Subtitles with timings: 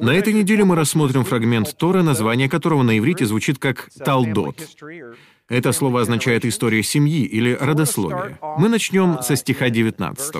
[0.00, 4.60] На этой неделе мы рассмотрим фрагмент Торы, название которого на иврите звучит как «талдот».
[5.48, 8.38] Это слово означает «история семьи» или «родословие».
[8.58, 10.34] Мы начнем со стиха 19.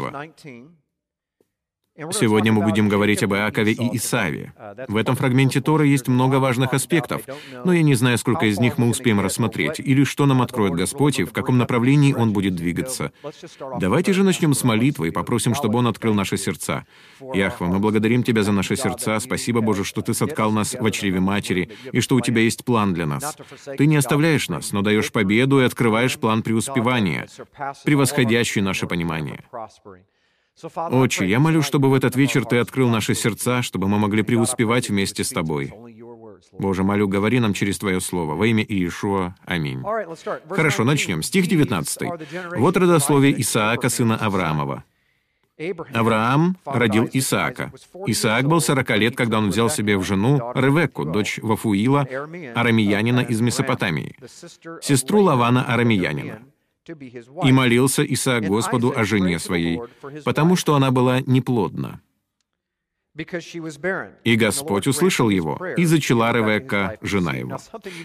[1.94, 4.54] Сегодня мы будем говорить об Иакове и Исаве.
[4.88, 7.20] В этом фрагменте Тора есть много важных аспектов,
[7.64, 11.20] но я не знаю, сколько из них мы успеем рассмотреть, или что нам откроет Господь,
[11.20, 13.12] и в каком направлении Он будет двигаться.
[13.78, 16.86] Давайте же начнем с молитвы и попросим, чтобы Он открыл наши сердца.
[17.34, 19.20] Яхва, мы благодарим Тебя за наши сердца.
[19.20, 22.94] Спасибо, Боже, что Ты соткал нас в чреве матери, и что у Тебя есть план
[22.94, 23.36] для нас.
[23.76, 27.28] Ты не оставляешь нас, но даешь победу и открываешь план преуспевания,
[27.84, 29.44] превосходящий наше понимание.
[30.90, 34.88] Отче, я молю, чтобы в этот вечер Ты открыл наши сердца, чтобы мы могли преуспевать
[34.88, 35.72] вместе с Тобой.
[36.58, 38.34] Боже, молю, говори нам через Твое Слово.
[38.34, 39.34] Во имя Иешуа.
[39.44, 39.82] Аминь.
[40.48, 41.22] Хорошо, начнем.
[41.22, 42.02] Стих 19.
[42.56, 44.84] Вот родословие Исаака, сына Авраамова.
[45.92, 47.72] Авраам родил Исаака.
[48.06, 52.00] Исаак был 40 лет, когда он взял себе в жену Ревекку, дочь Вафуила,
[52.54, 54.16] арамиянина из Месопотамии,
[54.82, 56.40] сестру Лавана арамиянина.
[57.44, 59.80] И молился Исаак Господу о жене своей,
[60.24, 62.00] потому что она была неплодна.
[64.24, 67.58] И Господь услышал его, и зачала Ревекка, жена его.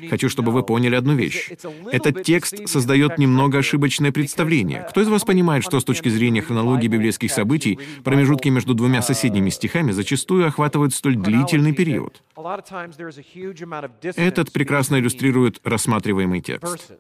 [0.09, 1.50] Хочу, чтобы вы поняли одну вещь.
[1.92, 4.86] Этот текст создает немного ошибочное представление.
[4.89, 9.50] Кто из вас понимает, что с точки зрения хронологии библейских событий промежутки между двумя соседними
[9.50, 12.22] стихами зачастую охватывают столь длительный период?
[14.17, 16.91] Этот прекрасно иллюстрирует рассматриваемый текст.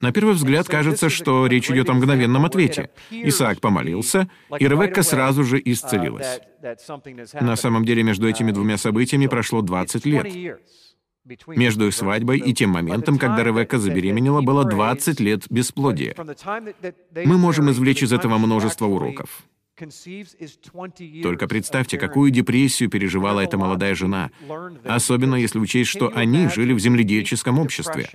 [0.00, 2.90] На первый взгляд кажется, что речь идет о мгновенном ответе.
[3.10, 6.40] Исаак помолился, и Ревекка сразу же исцелилась.
[7.40, 10.56] На самом деле между этими двумя событиями прошло 20 лет.
[11.48, 16.14] Между их свадьбой и тем моментом, когда Ревекка забеременела, было 20 лет бесплодия.
[17.14, 19.42] Мы можем извлечь из этого множество уроков.
[21.22, 24.30] Только представьте, какую депрессию переживала эта молодая жена,
[24.84, 28.08] особенно если учесть, что они жили в земледельческом обществе,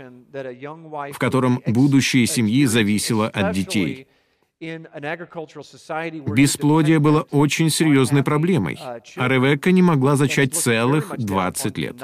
[1.12, 4.08] в котором будущее семьи зависело от детей.
[6.36, 12.02] Бесплодие было очень серьезной проблемой, а Ревекка не могла зачать целых 20 лет.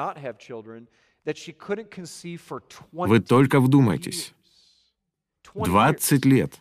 [2.92, 4.34] Вы только вдумайтесь.
[5.54, 6.60] 20 лет.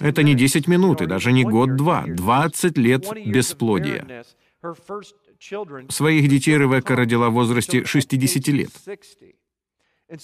[0.00, 4.24] Это не 10 минут и даже не год-два, 20 лет бесплодия.
[5.88, 8.70] Своих детей Ревекка родила в возрасте 60 лет.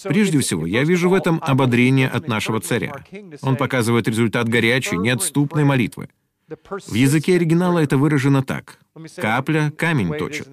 [0.03, 3.05] Прежде всего, я вижу в этом ободрение от нашего царя.
[3.41, 6.09] Он показывает результат горячей, неотступной молитвы.
[6.47, 8.79] В языке оригинала это выражено так.
[9.15, 10.47] «Капля камень точит».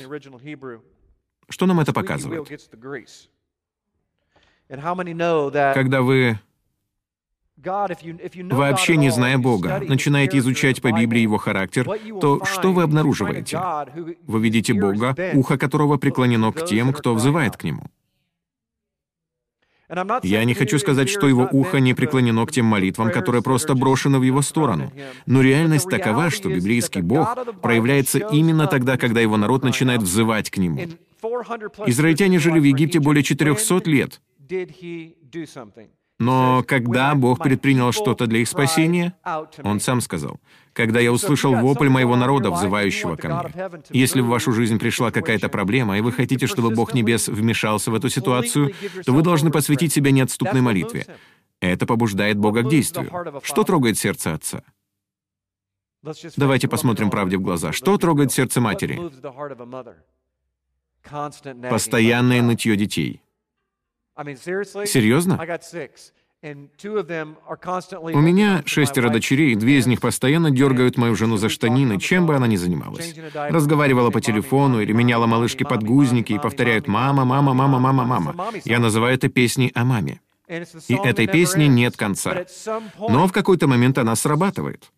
[1.48, 2.48] Что нам это показывает?
[5.74, 6.38] Когда вы
[7.64, 11.86] вообще не зная Бога, начинаете изучать по Библии Его характер,
[12.20, 13.60] то что вы обнаруживаете?
[14.26, 17.84] Вы видите Бога, ухо которого преклонено к тем, кто взывает к Нему.
[20.22, 24.18] Я не хочу сказать, что его ухо не преклонено к тем молитвам, которые просто брошены
[24.18, 24.90] в его сторону.
[25.26, 30.56] Но реальность такова, что библейский Бог проявляется именно тогда, когда его народ начинает взывать к
[30.56, 30.80] нему.
[31.86, 34.20] Израильтяне жили в Египте более 400 лет.
[36.20, 39.14] Но когда Бог предпринял что-то для их спасения,
[39.62, 40.38] Он сам сказал,
[40.72, 43.70] «Когда я услышал вопль моего народа, взывающего ко мне».
[43.90, 47.94] Если в вашу жизнь пришла какая-то проблема, и вы хотите, чтобы Бог Небес вмешался в
[47.94, 48.72] эту ситуацию,
[49.04, 51.06] то вы должны посвятить себя неотступной молитве.
[51.60, 53.10] Это побуждает Бога к действию.
[53.42, 54.62] Что трогает сердце Отца?
[56.36, 57.72] Давайте посмотрим правде в глаза.
[57.72, 59.00] Что трогает сердце матери?
[61.70, 63.23] Постоянное нытье детей.
[64.86, 65.38] Серьезно?
[66.42, 72.36] У меня шестеро дочерей, две из них постоянно дергают мою жену за штанины, чем бы
[72.36, 73.14] она ни занималась.
[73.34, 78.52] Разговаривала по телефону или меняла малышке подгузники и повторяют «мама, мама, мама, мама, мама».
[78.64, 80.20] Я называю это песней о маме.
[80.46, 82.44] И этой песни нет конца.
[82.98, 84.90] Но в какой-то момент она срабатывает.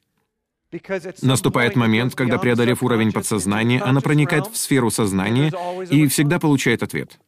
[1.22, 5.52] Наступает момент, когда, преодолев уровень подсознания, она проникает в сферу сознания
[5.90, 7.18] и всегда получает ответ.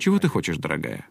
[0.00, 1.06] Чего ты хочешь, дорогая?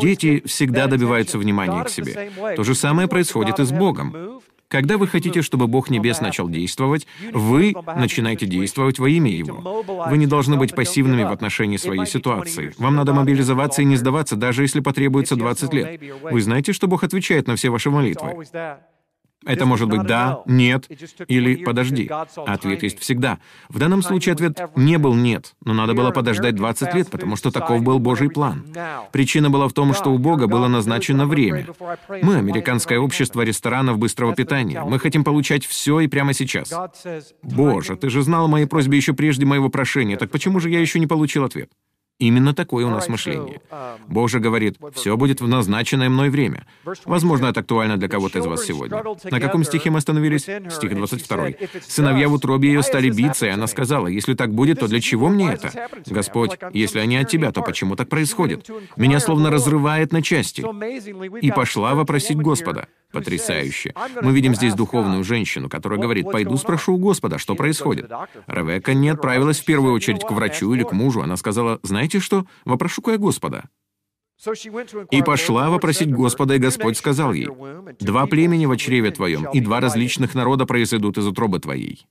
[0.00, 2.30] Дети всегда добиваются внимания к себе.
[2.56, 4.40] То же самое происходит и с Богом.
[4.68, 9.82] Когда вы хотите, чтобы Бог Небес начал действовать, вы начинаете действовать во имя Его.
[10.08, 12.74] Вы не должны быть пассивными в отношении своей ситуации.
[12.78, 16.00] Вам надо мобилизоваться и не сдаваться, даже если потребуется 20 лет.
[16.22, 18.46] Вы знаете, что Бог отвечает на все ваши молитвы?
[19.46, 20.88] Это может быть «да», «нет»
[21.28, 22.10] или «подожди».
[22.46, 23.38] Ответ есть всегда.
[23.68, 27.50] В данном случае ответ не был «нет», но надо было подождать 20 лет, потому что
[27.50, 28.64] таков был Божий план.
[29.12, 31.66] Причина была в том, что у Бога было назначено время.
[32.22, 34.82] Мы— американское общество ресторанов быстрого питания.
[34.84, 36.72] Мы хотим получать все и прямо сейчас.
[37.42, 40.80] Боже, ты же знал о моей просьбе еще прежде моего прошения, так почему же я
[40.80, 41.70] еще не получил ответ?
[42.18, 43.60] Именно такое у нас мышление.
[43.70, 46.66] Um, Боже говорит, все будет в назначенное мной время.
[47.04, 49.04] Возможно, это актуально для кого-то из вас сегодня.
[49.30, 50.42] На каком стихе мы остановились?
[50.42, 51.48] Стих 22.
[51.86, 55.28] «Сыновья в утробе ее стали биться, и она сказала, если так будет, то для чего
[55.28, 55.70] мне это?
[56.06, 58.68] Господь, если они от Тебя, то почему так происходит?
[58.96, 60.64] Меня словно разрывает на части».
[61.40, 62.88] И пошла вопросить Господа.
[63.12, 63.94] Потрясающе.
[64.20, 68.10] Мы видим здесь духовную женщину, которая говорит, «Пойду спрошу у Господа, что происходит».
[68.46, 71.22] Ревекка не отправилась в первую очередь к врачу или к мужу.
[71.22, 72.46] Она сказала, «Знаете что?
[72.64, 73.68] Вопрошу-ка я Господа».
[75.10, 77.48] И пошла вопросить Господа, и Господь сказал ей,
[78.00, 82.06] «Два племени в чреве твоем, и два различных народа произойдут из утробы твоей.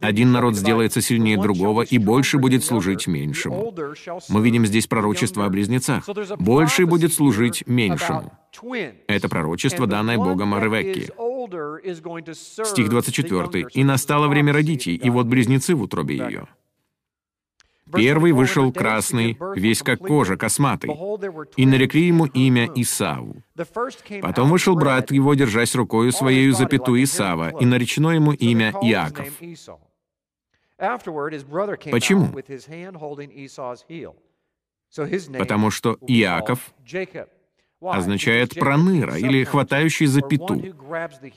[0.00, 3.74] Один народ сделается сильнее другого и больше будет служить меньшему.
[4.28, 6.08] Мы видим здесь пророчество о близнецах.
[6.38, 8.32] Больший будет служить меньшему.
[9.06, 11.12] Это пророчество, данное Богом Ревекке.
[12.64, 13.66] Стих 24.
[13.72, 16.46] «И настало время родить и вот близнецы в утробе ее».
[17.94, 20.90] Первый вышел красный, весь как кожа, косматый,
[21.56, 23.42] и нарекли ему имя Исаву.
[24.20, 29.28] Потом вышел брат его, держась рукою своею запяту Исава, и наречено ему имя Иаков.
[31.90, 32.28] Почему?
[35.38, 36.74] Потому что Иаков
[37.80, 40.62] означает «проныра» или «хватающий за пету».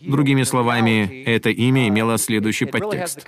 [0.02, 3.28] Другими словами, это имя имело следующий подтекст.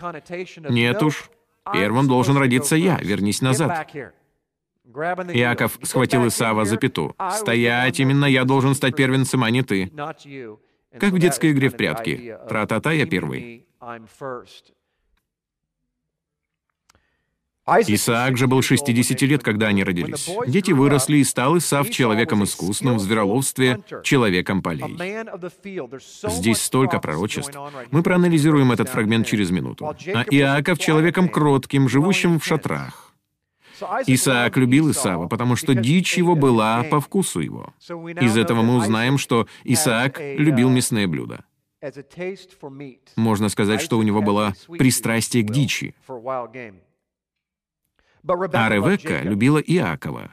[0.70, 1.30] «Нет уж,
[1.74, 3.90] Первым должен родиться я, вернись назад.
[5.34, 7.16] Иаков схватил Исава за пету.
[7.32, 9.92] «Стоять, именно я должен стать первенцем, а не ты».
[11.00, 12.38] Как в детской игре в прятки.
[12.48, 13.68] Тра-та-та, я первый.
[17.68, 20.30] Исаак же был 60 лет, когда они родились.
[20.48, 24.98] Дети выросли, и стал Исав человеком искусным в звероловстве, человеком полей.
[26.30, 27.58] Здесь столько пророчеств.
[27.92, 29.86] Мы проанализируем этот фрагмент через минуту.
[29.86, 33.14] А Иаков— человеком кротким, живущим в шатрах.
[34.08, 37.74] Исаак любил Исава, потому что дичь его была по вкусу его.
[38.22, 41.44] Из этого мы узнаем, что Исаак любил мясные блюда.
[43.16, 45.94] Можно сказать, что у него было пристрастие к дичи.
[48.28, 50.32] А Ревекка любила Иакова.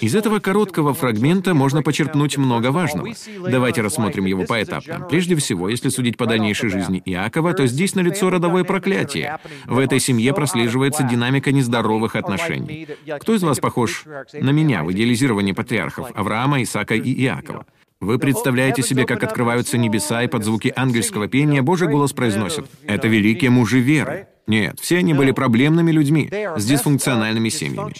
[0.00, 3.10] Из этого короткого фрагмента можно почерпнуть много важного.
[3.48, 5.06] Давайте рассмотрим его поэтапно.
[5.08, 9.38] Прежде всего, если судить по дальнейшей жизни Иакова, то здесь налицо родовое проклятие.
[9.66, 12.88] В этой семье прослеживается динамика нездоровых отношений.
[13.20, 17.64] Кто из вас похож на меня в идеализировании патриархов Авраама, Исаака и Иакова?
[18.00, 23.06] Вы представляете себе, как открываются небеса, и под звуки ангельского пения Божий голос произносит «Это
[23.06, 24.28] великие мужи веры».
[24.48, 27.92] Нет, все они были проблемными людьми с дисфункциональными семьями.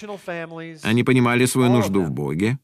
[0.83, 2.59] Они понимали свою нужду в Боге,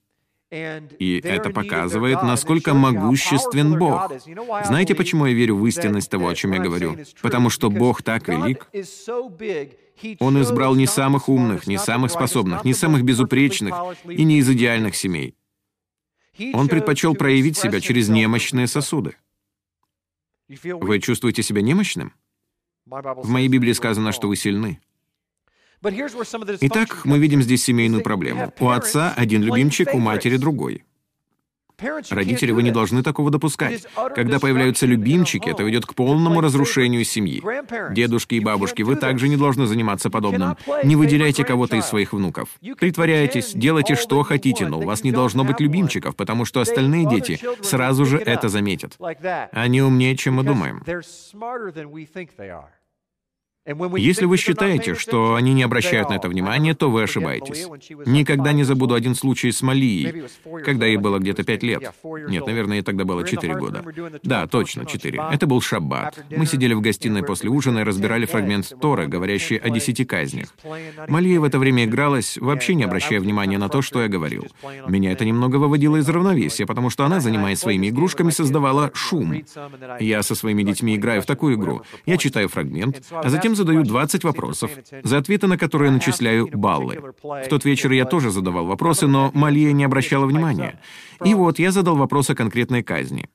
[0.51, 4.11] и это показывает, насколько могуществен Бог.
[4.65, 6.97] Знаете, почему я верю в истинность того, о чем я говорю?
[7.21, 8.69] Потому что Бог так велик.
[10.19, 13.75] Он избрал не самых умных, не самых способных, не самых безупречных
[14.09, 15.37] и не из идеальных семей.
[16.53, 19.17] Он предпочел проявить себя через немощные сосуды.
[20.49, 22.13] Вы чувствуете себя немощным?
[22.87, 24.81] В моей Библии сказано, что вы сильны.
[26.61, 28.53] Итак, мы видим здесь семейную проблему.
[28.59, 30.85] У отца один любимчик, у матери другой.
[32.11, 33.87] Родители, вы не должны такого допускать.
[34.15, 37.43] Когда появляются любимчики, это ведет к полному разрушению семьи.
[37.93, 40.57] Дедушки и бабушки, вы также не должны заниматься подобным.
[40.85, 42.49] Не выделяйте кого-то из своих внуков.
[42.79, 47.41] Притворяйтесь, делайте что хотите, но у вас не должно быть любимчиков, потому что остальные дети
[47.63, 48.99] сразу же это заметят.
[49.53, 50.83] Они умнее, чем мы думаем.
[53.67, 57.67] Если вы считаете, что они не обращают на это внимания, то вы ошибаетесь.
[58.05, 60.25] Никогда не забуду один случай с Малией,
[60.65, 61.95] когда ей было где-то пять лет.
[62.29, 63.83] Нет, наверное, ей тогда было четыре года.
[64.23, 65.23] Да, точно, четыре.
[65.31, 66.23] Это был шаббат.
[66.29, 70.49] Мы сидели в гостиной после ужина и разбирали фрагмент Торы, говорящий о десяти казнях.
[71.09, 74.47] Малия в это время игралась, вообще не обращая внимания на то, что я говорил.
[74.87, 79.43] Меня это немного выводило из равновесия, потому что она, занимаясь своими игрушками, создавала шум.
[80.01, 81.81] Я со своими детьми играю в такую игру.
[82.05, 84.71] Я читаю фрагмент, а затем задаю 20 вопросов,
[85.03, 87.01] за ответы на которые начисляю баллы.
[87.23, 90.81] В тот вечер я тоже задавал вопросы, но Малия не обращала внимания.
[91.25, 93.29] И вот я задал вопрос о конкретной казни.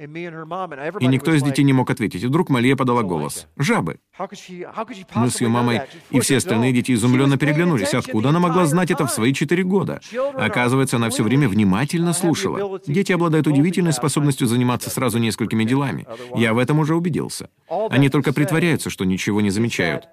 [0.00, 2.22] И никто из детей не мог ответить.
[2.22, 3.46] И вдруг Малия подала голос.
[3.56, 3.98] «Жабы».
[4.18, 7.94] Мы с ее мамой и все остальные дети изумленно переглянулись.
[7.94, 10.00] Откуда она могла знать это в свои четыре года?
[10.34, 12.80] Оказывается, она все время внимательно слушала.
[12.86, 16.06] Дети обладают удивительной способностью заниматься сразу несколькими делами.
[16.34, 17.50] Я в этом уже убедился.
[17.68, 20.08] Они только притворяются, что ничего не замечают.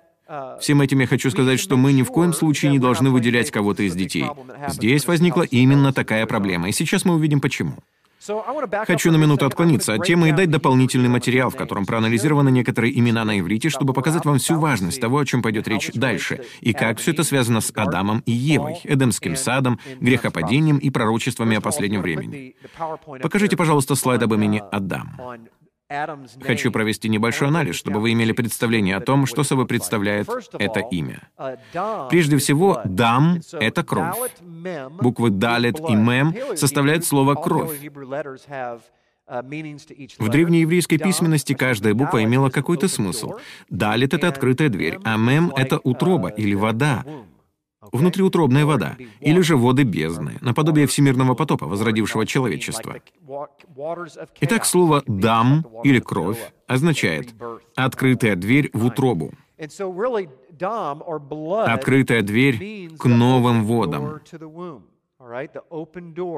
[0.59, 3.83] Всем этим я хочу сказать, что мы ни в коем случае не должны выделять кого-то
[3.83, 4.25] из детей.
[4.67, 7.75] Здесь возникла именно такая проблема, и сейчас мы увидим почему.
[8.19, 13.23] Хочу на минуту отклониться от темы и дать дополнительный материал, в котором проанализированы некоторые имена
[13.23, 16.99] на иврите, чтобы показать вам всю важность того, о чем пойдет речь дальше, и как
[16.99, 22.55] все это связано с Адамом и Евой, Эдемским садом, грехопадением и пророчествами о последнем времени.
[23.21, 25.17] Покажите, пожалуйста, слайд об имени Адам.
[26.41, 30.27] Хочу провести небольшой анализ, чтобы вы имели представление о том, что собой представляет
[30.59, 31.29] это имя.
[32.09, 34.15] Прежде всего, «дам»— это кровь.
[35.01, 37.79] Буквы «далет» и «мем» составляют слово «кровь».
[39.27, 43.33] В древнееврейской письменности каждая буква имела какой-то смысл.
[43.69, 47.05] «Далет»— это открытая дверь, а «мем»— это утроба или вода
[47.91, 52.95] внутриутробная вода, или же воды бездны, наподобие всемирного потопа, возродившего человечество.
[54.41, 57.33] Итак, слово «дам» или «кровь» означает
[57.75, 59.31] «открытая дверь в утробу».
[61.65, 64.21] Открытая дверь к новым водам.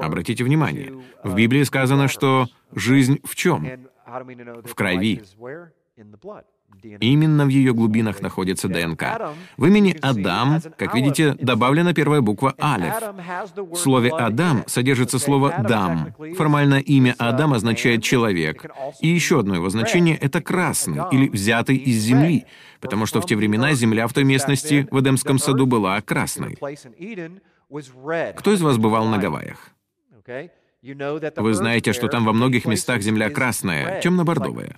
[0.02, 3.68] Обратите внимание, в Библии сказано, что жизнь в чем?
[4.64, 5.22] В крови.
[7.00, 9.04] Именно в ее глубинах находится ДНК.
[9.56, 12.94] В имени Адам, как видите, добавлена первая буква «алев».
[13.56, 16.14] В слове «Адам» содержится слово «дам».
[16.36, 18.70] Формально имя Адам означает «человек».
[19.00, 22.46] И еще одно его значение— это «красный» или «взятый из земли»,
[22.80, 26.56] потому что в те времена земля в той местности в Эдемском саду была красной.
[28.36, 29.70] Кто из вас бывал на Гавайях?
[30.82, 34.74] Вы знаете, что там во многих местах земля красная, темно-бордовая.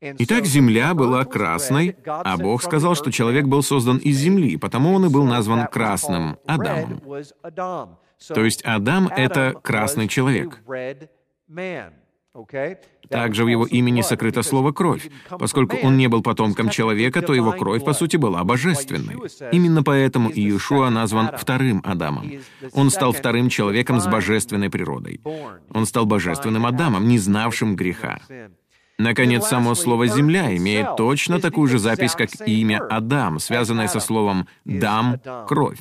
[0.00, 5.06] Итак, земля была красной, а Бог сказал, что человек был создан из земли, потому он
[5.06, 7.02] и был назван красным— Адамом.
[8.28, 10.62] То есть Адам— это красный человек.
[13.08, 15.10] Также в его имени сокрыто слово «кровь».
[15.30, 19.16] Поскольку он не был потомком человека, то его кровь, по сути, была божественной.
[19.52, 22.30] Именно поэтому Иешуа назван вторым Адамом.
[22.72, 25.20] Он стал вторым человеком с божественной природой.
[25.74, 28.20] Он стал божественным Адамом, не знавшим греха.
[29.00, 33.98] Наконец, само слово «земля» имеет точно такую же запись, как и имя Адам, связанное со
[33.98, 35.78] словом «дам»— «кровь».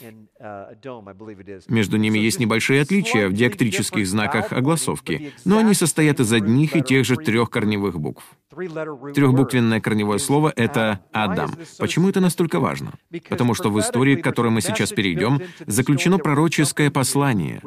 [1.67, 6.81] Между ними есть небольшие отличия в диактрических знаках огласовки, но они состоят из одних и
[6.81, 8.23] тех же трех корневых букв.
[8.55, 11.51] Трехбуквенное корневое слово— это «Адам».
[11.77, 12.93] Почему это настолько важно?
[13.27, 17.61] Потому что в истории, к которой мы сейчас перейдем, заключено пророческое послание.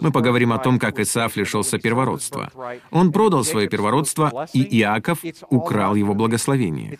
[0.00, 2.50] Мы поговорим о том, как Исаав лишился первородства.
[2.90, 6.98] Он продал свое первородство, и Иаков украл его благословение.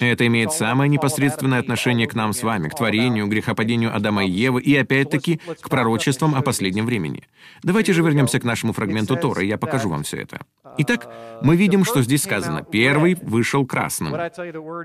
[0.00, 4.60] Это имеет самое непосредственное отношение к нам с вами, к творению, грехопадению Адама и Евы,
[4.60, 7.24] и опять-таки к пророчествам о последнем времени.
[7.62, 10.40] Давайте же вернемся к нашему фрагменту Тора, я покажу вам все это.
[10.78, 11.10] Итак,
[11.42, 14.14] мы видим, что здесь сказано «первый вышел красным».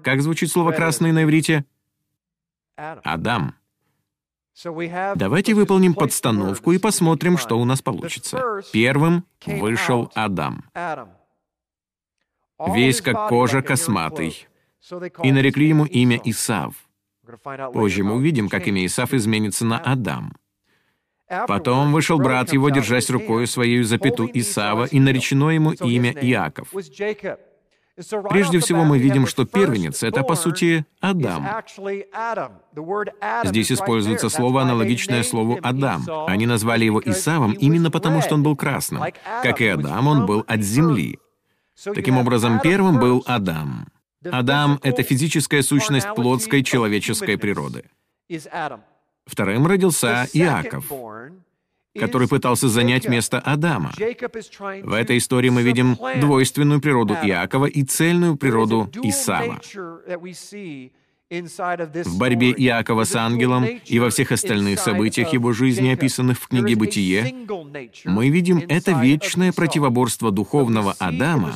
[0.04, 1.66] Как звучит слово «красный» на иврите?
[2.76, 3.56] Адам.
[5.16, 8.62] Давайте выполним подстановку и посмотрим, что у нас получится.
[8.72, 10.66] Первым вышел Адам.
[12.68, 14.48] Весь как кожа косматый.
[15.24, 16.76] И нарекли ему имя Исав.
[17.74, 20.34] Позже мы увидим, как имя Исав изменится на Адам.
[21.48, 26.68] Потом вышел брат его, держась рукой своей за пету Исава, и наречено ему имя Иаков.
[28.30, 31.48] Прежде всего мы видим, что первенец— это, по сути, Адам.
[33.44, 36.04] Здесь используется слово, аналогичное слову «Адам».
[36.28, 39.04] Они назвали его Исавом именно потому, что он был красным.
[39.44, 41.20] Как и Адам, он был от земли.
[41.84, 43.88] Таким образом, первым был Адам.
[44.32, 47.86] Адам— это физическая сущность плотской человеческой природы.
[49.26, 50.92] Вторым родился Иаков
[51.98, 53.92] который пытался занять место Адама.
[53.96, 59.60] В этой истории мы видим двойственную природу Иакова и цельную природу Исава.
[61.42, 66.76] В борьбе Иакова с ангелом и во всех остальных событиях его жизни, описанных в книге
[66.76, 67.34] «Бытие»,
[68.06, 71.56] мы видим это вечное противоборство духовного Адама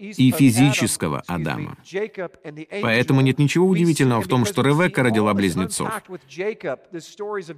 [0.00, 1.76] и физического Адама.
[2.82, 5.90] Поэтому нет ничего удивительного в том, что Ревекка родила близнецов.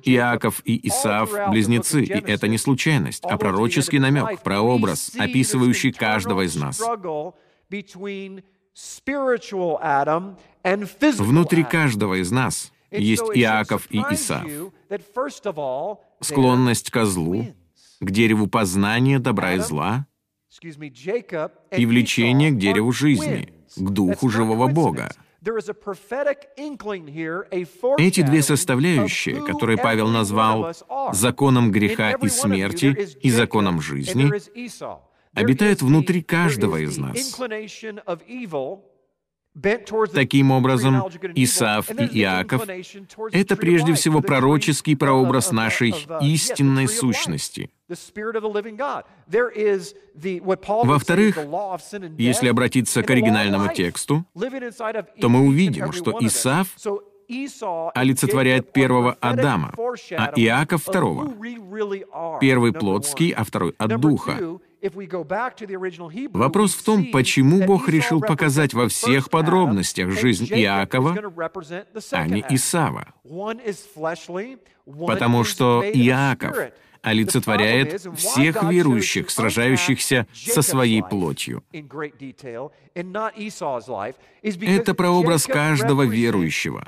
[0.04, 6.56] Иаков и Исав— близнецы, и это не случайность, а пророческий намек, прообраз, описывающий каждого из
[6.56, 6.82] нас.
[11.18, 14.44] Внутри каждого из нас есть Иаков и Исав.
[16.20, 17.46] Склонность ко злу,
[18.00, 20.06] к дереву познания добра и зла,
[20.62, 25.11] и влечение к дереву жизни, к духу живого Бога.
[27.99, 30.73] Эти две составляющие, которые Павел назвал
[31.12, 34.32] законом греха и смерти и законом жизни,
[35.32, 37.38] обитают внутри каждого из нас.
[40.12, 41.02] Таким образом,
[41.34, 42.66] Исаав и Иаков—
[43.32, 47.70] это прежде всего пророческий прообраз нашей истинной сущности.
[50.84, 51.38] Во-вторых,
[52.18, 54.25] если обратиться к оригинальному тексту,
[55.20, 56.68] то мы увидим, что Исаав
[57.94, 61.32] олицетворяет первого Адама, а Иаков— второго.
[62.40, 64.58] Первый плотский, а второй от Духа.
[66.33, 71.16] Вопрос в том, почему Бог решил показать во всех подробностях жизнь Иакова,
[72.12, 73.14] а не Исава.
[75.06, 76.56] Потому что Иаков
[77.06, 81.62] олицетворяет всех верующих, сражающихся со своей плотью.
[84.60, 86.84] Это прообраз каждого верующего.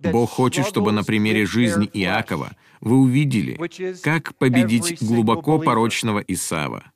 [0.00, 2.50] Бог хочет, чтобы на примере жизни Иакова
[2.82, 3.58] вы увидели,
[4.02, 6.92] как победить глубоко порочного Исава,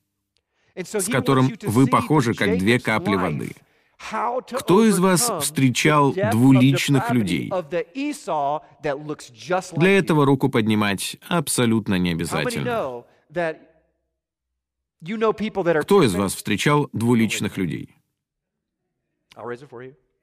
[0.77, 3.53] с которым вы похожи, как две капли воды—
[4.59, 7.51] кто из вас встречал двуличных людей?
[9.77, 13.05] Для этого руку поднимать абсолютно не обязательно.
[15.83, 17.95] Кто из вас встречал двуличных людей?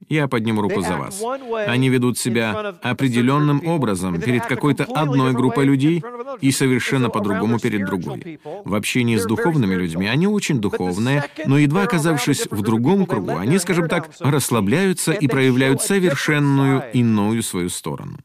[0.08, 1.22] Я подниму руку за вас.
[1.66, 6.02] Они ведут себя определенным образом перед какой-то одной группой людей
[6.40, 8.38] и совершенно по-другому перед другой.
[8.64, 13.58] В общении с духовными людьми они очень духовные, но едва оказавшись в другом кругу, они,
[13.58, 18.18] скажем так, расслабляются и проявляют совершенную иную свою сторону.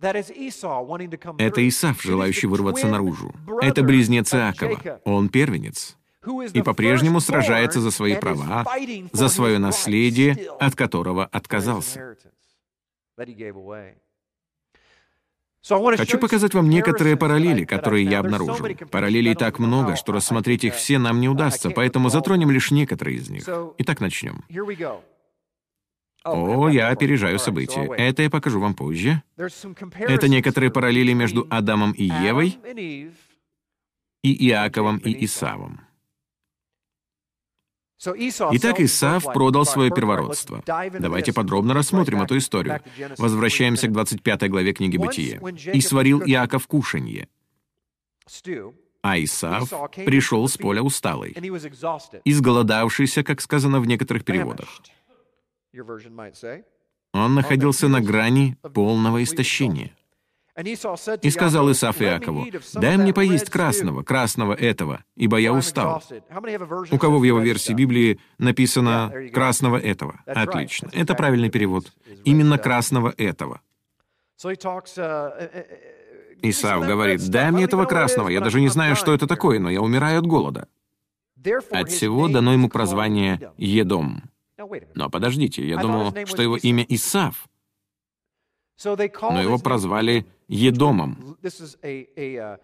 [0.00, 3.32] Это Исаф, желающий вырваться наружу.
[3.60, 5.00] Это близнец Иакова.
[5.04, 5.96] Он первенец
[6.52, 8.64] и по-прежнему сражается за свои права,
[9.12, 12.16] за свое наследие, от которого отказался.
[15.64, 18.66] Хочу показать вам некоторые параллели, которые я обнаружил.
[18.90, 23.30] Параллелей так много, что рассмотреть их все нам не удастся, поэтому затронем лишь некоторые из
[23.30, 23.48] них.
[23.78, 24.44] Итак, начнем.
[26.24, 27.82] О, я опережаю события.
[27.96, 29.22] Это я покажу вам позже.
[29.36, 32.58] Это некоторые параллели между Адамом и Евой
[34.22, 35.80] и Иаковом и Исавом.
[38.04, 40.62] Итак, Исаав продал свое первородство.
[40.66, 42.80] Давайте подробно рассмотрим эту историю.
[43.18, 45.40] Возвращаемся к 25 главе книги Бытия.
[45.72, 47.28] «И сварил Иаков кушанье,
[49.02, 51.32] а Исаав пришел с поля усталый,
[52.24, 54.68] изголодавшийся, как сказано в некоторых переводах.
[57.12, 59.94] Он находился на грани полного истощения.
[61.22, 66.02] И сказал Исаф Иакову, «Дай мне поесть красного, красного этого, ибо я устал».
[66.90, 70.20] У кого в его версии Библии написано «красного этого»?
[70.26, 70.90] Отлично.
[70.92, 71.92] Это правильный перевод.
[72.24, 73.62] Именно «красного этого».
[76.44, 79.80] Исаав говорит, «Дай мне этого красного, я даже не знаю, что это такое, но я
[79.80, 80.68] умираю от голода».
[81.70, 84.24] От всего дано ему прозвание «Едом».
[84.94, 87.48] Но подождите, я думал, что его имя Исаав.
[88.84, 91.36] Но его прозвали Едомом.
[91.42, 92.58] Uh,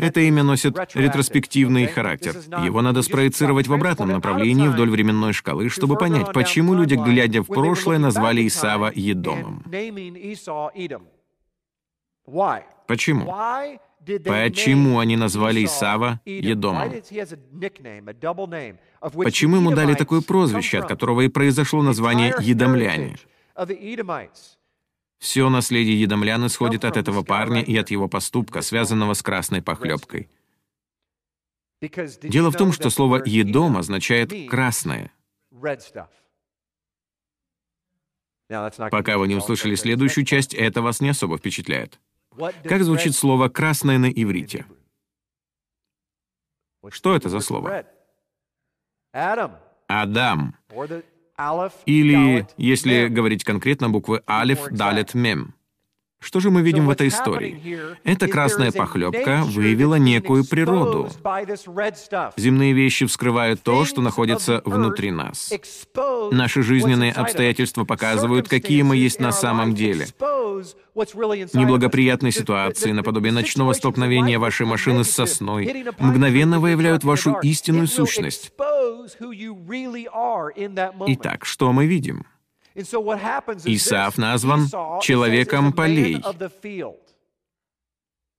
[0.00, 2.36] Это имя носит ретроспективный характер.
[2.64, 7.46] Его надо спроецировать в обратном направлении вдоль временной шкалы, чтобы понять, почему люди, глядя в
[7.46, 9.64] прошлое, назвали Исава Едомом.
[12.86, 13.34] Почему?
[14.24, 16.92] Почему они назвали Исава Едомом?
[19.12, 23.16] Почему ему дали такое прозвище, от которого и произошло название Едомляне?
[25.18, 30.28] Все наследие едомлян исходит от этого парня и от его поступка, связанного с красной похлебкой.
[32.22, 35.12] Дело в том, что слово «едом» означает «красное».
[38.90, 42.00] Пока вы не услышали следующую часть, это вас не особо впечатляет.
[42.64, 44.66] Как звучит слово «красное» на иврите?
[46.90, 47.84] Что это за слово?
[49.88, 50.56] Адам.
[51.86, 55.54] Или, если говорить конкретно, буквы Алиф, Далет, Мем.
[56.20, 57.78] Что же мы видим в этой истории?
[58.02, 61.08] Эта красная похлебка выявила некую природу.
[62.36, 65.52] Земные вещи вскрывают то, что находится внутри нас.
[66.32, 70.06] Наши жизненные обстоятельства показывают, какие мы есть на самом деле.
[71.54, 78.52] Неблагоприятные ситуации, наподобие ночного столкновения вашей машины с сосной, мгновенно выявляют вашу истинную сущность.
[81.06, 82.26] Итак, что мы видим?
[83.64, 84.68] Исаав назван
[85.02, 86.22] человеком полей.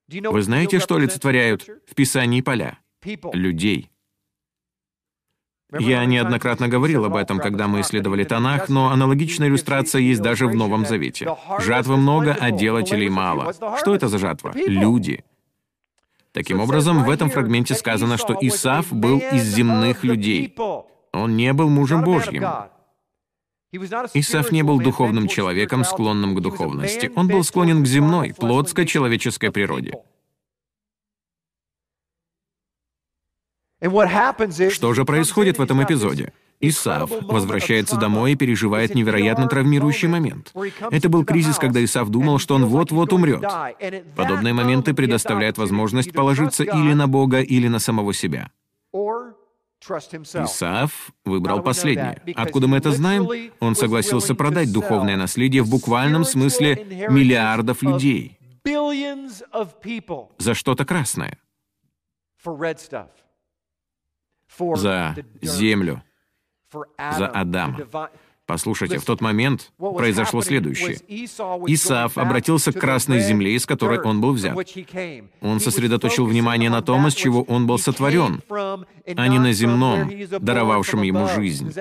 [0.08, 2.80] Вы знаете, что олицетворяют в Писании поля?
[3.34, 3.89] людей.
[5.78, 10.56] Я неоднократно говорил об этом, когда мы исследовали Танах, но аналогичная иллюстрация есть даже в
[10.56, 11.36] Новом Завете.
[11.60, 13.54] Жатвы много, а делателей мало.
[13.78, 14.52] Что это за жатва?
[14.56, 15.23] Люди.
[16.32, 20.56] Таким образом, в этом фрагменте сказано, что Исаф был из земных людей.
[21.12, 22.43] Он не был мужем Божьим.
[23.71, 27.12] Исаф не был духовным человеком, склонным к духовности.
[27.15, 29.93] Он был склонен к земной, плотской человеческой природе.
[34.71, 36.34] Что же происходит в этом эпизоде?
[36.62, 40.51] Исав возвращается домой и переживает невероятно травмирующий момент.
[40.91, 43.43] Это был кризис, когда Исав думал, что он вот-вот умрет.
[44.15, 48.51] Подобные моменты предоставляют возможность положиться или на Бога, или на самого себя.
[50.45, 52.21] Исаав выбрал последнее.
[52.36, 53.52] Откуда мы это знаем?
[53.60, 58.38] Он согласился продать духовное наследие в буквальном смысле миллиардов людей
[60.38, 61.38] за что-то красное
[64.75, 66.04] за землю,
[66.97, 68.10] за Адама.
[68.49, 70.97] Послушайте, в тот момент произошло следующее.
[71.67, 74.57] Исаав обратился к красной земле, из которой он был взят.
[75.39, 81.03] Он сосредоточил внимание на том, из чего он был сотворен, а не на земном, даровавшем
[81.03, 81.71] ему жизнь.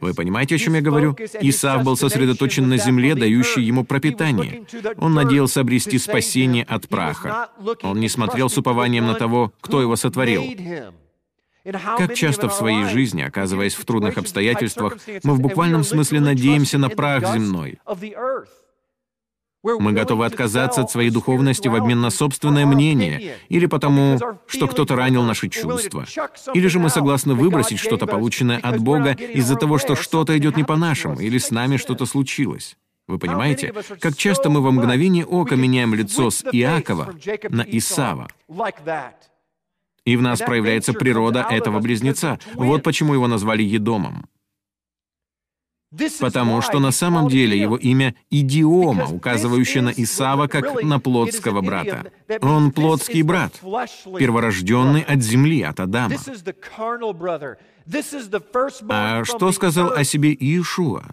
[0.00, 1.14] Вы понимаете, о чем я говорю?
[1.42, 4.62] Исаав был сосредоточен на земле, дающей ему пропитание.
[4.96, 7.50] Он надеялся обрести спасение от праха.
[7.82, 10.42] Он не смотрел с упованием на того, кто его сотворил.
[11.98, 16.88] Как часто в своей жизни, оказываясь в трудных обстоятельствах, мы в буквальном смысле надеемся на
[16.88, 17.78] прах земной.
[19.62, 24.94] Мы готовы отказаться от своей духовности в обмен на собственное мнение, или потому, что кто-то
[24.94, 26.06] ранил наши чувства.
[26.54, 30.64] Или же мы согласны выбросить что-то, полученное от Бога, из-за того, что что-то идет не
[30.64, 32.76] по-нашему, или с нами что-то случилось.
[33.08, 37.14] Вы понимаете, как часто мы во мгновение ока меняем лицо с Иакова
[37.48, 38.28] на Исава.
[40.08, 42.38] И в нас проявляется природа этого близнеца.
[42.54, 44.24] Вот почему его назвали Едомом.
[46.18, 52.10] Потому что на самом деле его имя— идиома, указывающая на Исава как на плотского брата.
[52.40, 53.52] Он плотский брат,
[54.18, 56.16] перворожденный от земли, от Адама.
[58.88, 61.04] А что сказал о себе Иешуа?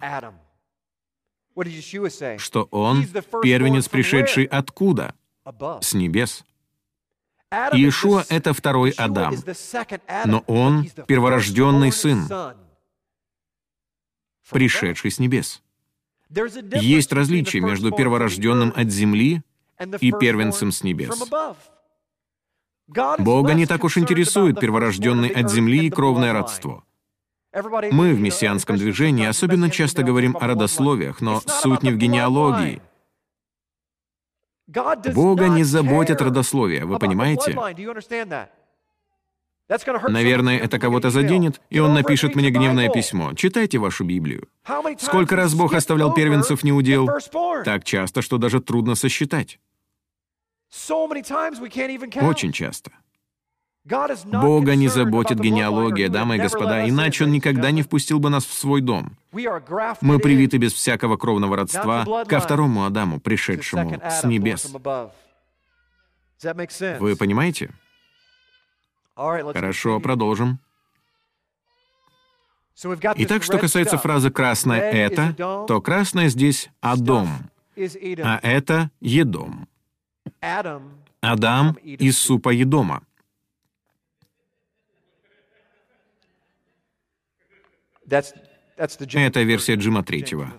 [2.38, 3.06] Что он
[3.42, 5.14] первенец, пришедший откуда?
[5.82, 6.44] С небес.
[7.50, 9.34] Иешуа— это второй Адам,
[10.24, 12.28] но он— перворожденный сын,
[14.50, 15.62] пришедший с небес.
[16.28, 19.42] Есть различие между перворожденным от земли
[20.00, 21.22] и первенцем с небес.
[22.88, 26.84] Бога не так уж интересует перворожденный от земли и кровное родство.
[27.92, 32.82] Мы в мессианском движении особенно часто говорим о родословиях, но суть не в генеалогии—
[35.14, 37.54] Бога не заботят родословия, вы понимаете?
[40.08, 43.34] Наверное, это кого-то заденет, и он напишет мне гневное письмо.
[43.34, 44.48] Читайте вашу Библию.
[44.98, 47.08] Сколько раз Бог оставлял первенцев неудел?
[47.64, 49.58] Так часто, что даже трудно сосчитать.
[52.22, 52.92] Очень часто.
[54.24, 58.52] Бога не заботит генеалогия, дамы и господа, иначе Он никогда не впустил бы нас в
[58.52, 59.16] свой дом.
[59.32, 64.74] Мы привиты без всякого кровного родства ко второму Адаму, пришедшему с небес.
[66.98, 67.70] Вы понимаете?
[69.14, 70.58] Хорошо, продолжим.
[73.16, 75.32] Итак, что касается фразы «красное это»,
[75.66, 77.28] то красное здесь «Адом»,
[77.76, 79.68] а это «Едом».
[81.22, 83.02] Адам из супа Едома.
[88.08, 90.52] Это версия Джима Третьего.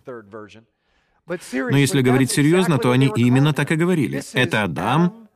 [1.25, 4.21] Но если говорить серьезно, то они именно так и говорили.
[4.33, 5.27] Это Адам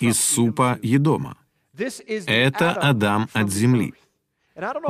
[0.00, 1.36] из супа Едома.
[2.26, 3.94] Это Адам от земли.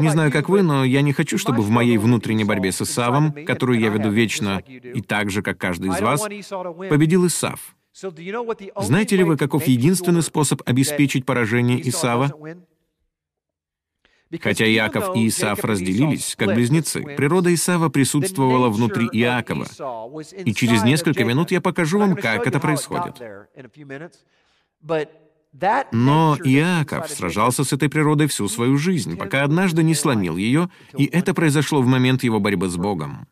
[0.01, 3.33] Не знаю, как вы, но я не хочу, чтобы в моей внутренней борьбе с Исавом,
[3.45, 7.77] которую я веду вечно и так же, как каждый из вас, победил Исав.
[8.81, 12.33] Знаете ли вы, каков единственный способ обеспечить поражение Исава?
[14.43, 19.67] Хотя Иаков и Исаав разделились, как близнецы, природа Исава присутствовала внутри Иакова.
[20.45, 23.23] И через несколько минут я покажу вам, как это происходит.
[25.93, 31.07] Но Иаков сражался с этой природой всю свою жизнь, пока однажды не сломил ее, и
[31.07, 33.27] это произошло в момент его борьбы с Богом.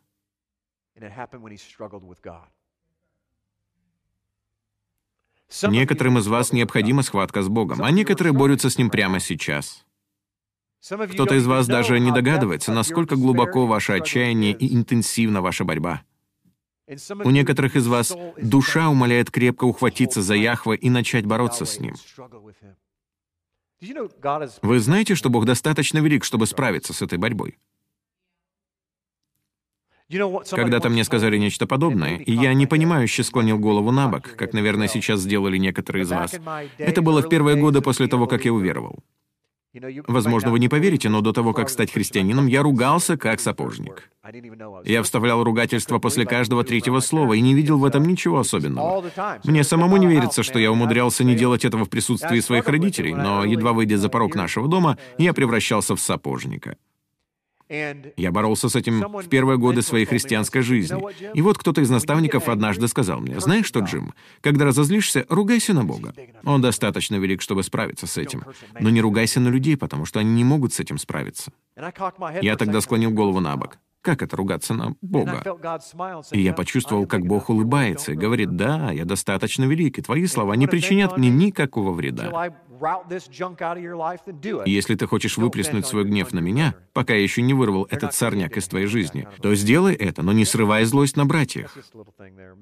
[5.63, 9.85] Некоторым из вас необходима схватка с Богом, а некоторые борются с Ним прямо сейчас.
[10.89, 16.03] Кто-то из вас даже не догадывается, насколько глубоко ваше отчаяние и интенсивна ваша борьба.
[17.25, 21.95] У некоторых из вас душа умоляет крепко ухватиться за Яхва и начать бороться с ним.
[24.63, 27.59] Вы знаете, что Бог достаточно велик, чтобы справиться с этой борьбой?
[30.09, 35.21] Когда-то мне сказали нечто подобное, и я непонимающе склонил голову на бок, как, наверное, сейчас
[35.21, 36.39] сделали некоторые из вас.
[36.79, 39.01] Это было в первые годы после того, как я уверовал.
[40.07, 44.11] Возможно, вы не поверите, но до того, как стать христианином, я ругался как сапожник.
[44.85, 49.05] Я вставлял ругательство после каждого третьего слова и не видел в этом ничего особенного.
[49.45, 53.45] Мне самому не верится, что я умудрялся не делать этого в присутствии своих родителей, но
[53.45, 56.77] едва выйдя за порог нашего дома, я превращался в сапожника.
[57.69, 61.01] Я боролся с этим в первые годы своей христианской жизни.
[61.35, 65.85] И вот кто-то из наставников однажды сказал мне, «Знаешь что, Джим, когда разозлишься, ругайся на
[65.85, 66.15] Бога.
[66.45, 68.45] Он достаточно велик, чтобы справиться с этим.
[68.79, 71.53] Но не ругайся на людей, потому что они не могут с этим справиться».
[72.41, 73.79] Я тогда склонил голову на бок.
[74.07, 75.43] Как это ругаться на Бога?
[76.31, 80.55] И я почувствовал, как Бог улыбается и говорит, «Да, я достаточно велик, и твои слова
[80.55, 82.53] не причинят мне никакого вреда.
[84.67, 88.57] Если ты хочешь выплеснуть свой гнев на меня, пока я еще не вырвал этот сорняк
[88.57, 91.77] из твоей жизни, то сделай это, но не срывай злость на братьях.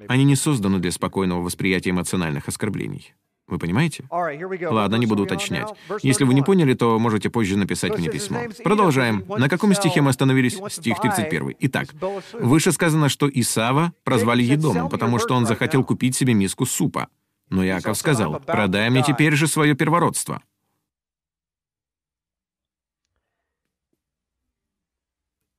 [0.09, 3.15] Они не созданы для спокойного восприятия эмоциональных оскорблений.
[3.47, 4.05] Вы понимаете?
[4.11, 5.69] Ладно, не буду уточнять.
[6.03, 8.41] Если вы не поняли, то можете позже написать мне письмо.
[8.63, 9.25] Продолжаем.
[9.29, 10.59] На каком стихе мы остановились?
[10.71, 11.55] Стих 31.
[11.61, 11.89] Итак,
[12.33, 17.09] выше сказано, что Исава прозвали Едомом, потому что он захотел купить себе миску супа.
[17.55, 20.43] Но Яков сказал, «Продай мне теперь же свое первородство».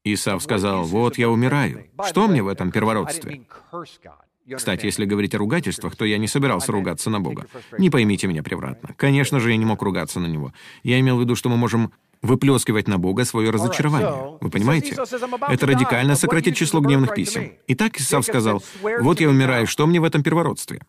[0.04, 1.90] Исав сказал, «Вот я умираю.
[2.06, 3.48] Что мне в этом первородстве?»
[4.56, 7.48] Кстати, если говорить о ругательствах, то я не собирался ругаться на Бога.
[7.80, 8.94] Не поймите меня превратно.
[8.96, 10.54] Конечно же, я не мог ругаться на Него.
[10.84, 14.38] Я имел в виду, что мы можем выплескивать на Бога свое разочарование.
[14.41, 14.95] Вы понимаете?
[15.47, 17.54] Это радикально сократит число гневных писем.
[17.67, 18.63] Итак, Исав сказал,
[18.99, 20.82] «Вот я умираю, что мне в этом первородстве?»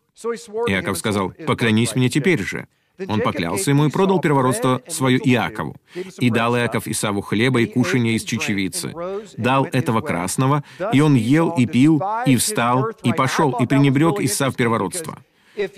[0.67, 2.67] Иаков сказал, «Поклянись мне теперь же».
[3.09, 5.77] Он поклялся ему и продал первородство свое Иакову.
[6.19, 8.95] И дал Иаков Исаву хлеба и кушанье из чечевицы.
[9.37, 14.57] Дал этого красного, и он ел и пил, и встал, и пошел, и пренебрег Исав
[14.57, 15.19] первородство.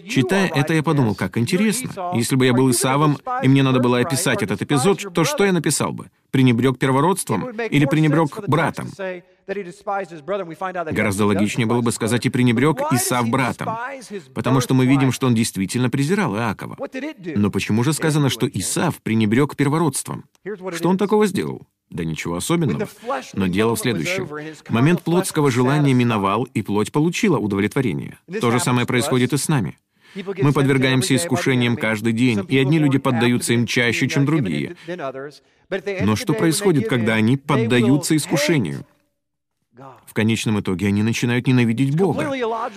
[0.08, 1.90] Читая это, я подумал, как интересно.
[2.14, 5.52] Если бы я был Исавом, и мне надо было описать этот эпизод, то что я
[5.52, 6.10] написал бы?
[6.30, 8.90] Пренебрег первородством или пренебрег братом?
[10.92, 13.76] Гораздо логичнее было бы сказать и пренебрег Исав братом,
[14.34, 16.76] потому что мы видим, что он действительно презирал Иакова.
[17.34, 20.24] Но почему же сказано, что Исав пренебрег первородством?
[20.74, 21.66] Что он такого сделал?
[21.90, 22.86] Да ничего особенного.
[23.32, 24.28] Но дело в следующем.
[24.68, 28.18] Момент плотского желания миновал, и плоть получила удовлетворение.
[28.40, 29.78] То же самое происходит и с нами.
[30.14, 34.76] Мы подвергаемся искушениям каждый день, и одни люди поддаются им чаще, чем другие.
[35.70, 38.84] Но что происходит, когда они поддаются искушению?
[40.06, 42.32] В конечном итоге они начинают ненавидеть Бога.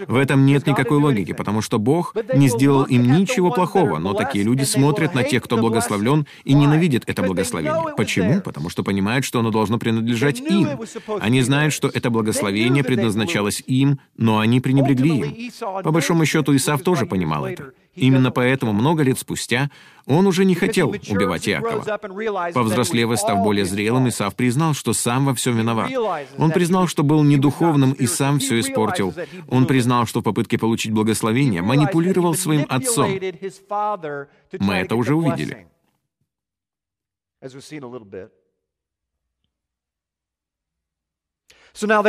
[0.07, 4.43] В этом нет никакой логики, потому что Бог не сделал им ничего плохого, но такие
[4.43, 7.95] люди смотрят на тех, кто благословлен, и ненавидят это благословение.
[7.97, 8.41] Почему?
[8.41, 10.67] Потому что понимают, что оно должно принадлежать им.
[11.19, 15.51] Они знают, что это благословение предназначалось им, но они пренебрегли им.
[15.83, 17.73] По большому счету, Исав тоже понимал это.
[17.93, 19.69] Именно поэтому много лет спустя
[20.05, 22.51] он уже не хотел убивать Иакова.
[22.53, 25.91] Повзрослев и став более зрелым, Исав признал, что сам во всем виноват.
[26.37, 29.13] Он признал, что был недуховным и сам все испортил.
[29.49, 33.11] Он признал, что в попытке получить благословение манипулировал своим отцом.
[34.59, 35.67] Мы это уже увидели.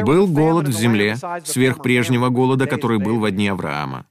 [0.05, 4.07] Был голод в земле, сверх прежнего голода, который был во дни Авраама.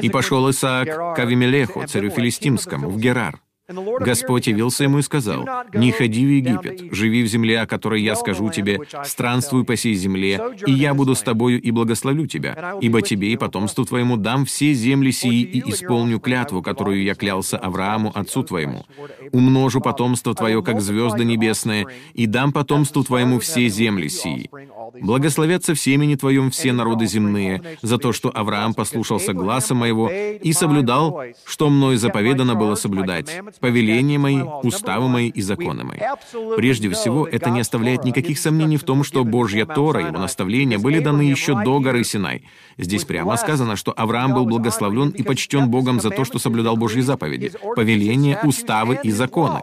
[0.00, 3.40] И пошел Исаак к Авимелеху, царю филистимскому, в Герар.
[3.68, 8.14] Господь явился ему и сказал, «Не ходи в Египет, живи в земле, о которой я
[8.14, 13.02] скажу тебе, странствуй по сей земле, и я буду с тобою и благословлю тебя, ибо
[13.02, 18.12] тебе и потомству твоему дам все земли сии и исполню клятву, которую я клялся Аврааму,
[18.14, 18.84] отцу твоему.
[19.32, 24.48] Умножу потомство твое, как звезды небесные, и дам потомству твоему все земли сии.
[25.00, 30.52] Благословятся в семени твоем все народы земные, за то, что Авраам послушался гласа моего и
[30.52, 33.28] соблюдал, что мною заповедано было соблюдать,
[33.60, 35.98] повеления мои, уставы мои и законы мои.
[36.56, 41.00] Прежде всего, это не оставляет никаких сомнений в том, что Божья Тора, его наставления были
[41.00, 42.48] даны еще до горы Синай.
[42.76, 47.00] Здесь прямо сказано, что Авраам был благословлен и почтен Богом за то, что соблюдал Божьи
[47.00, 49.62] заповеди, повеления, уставы и законы.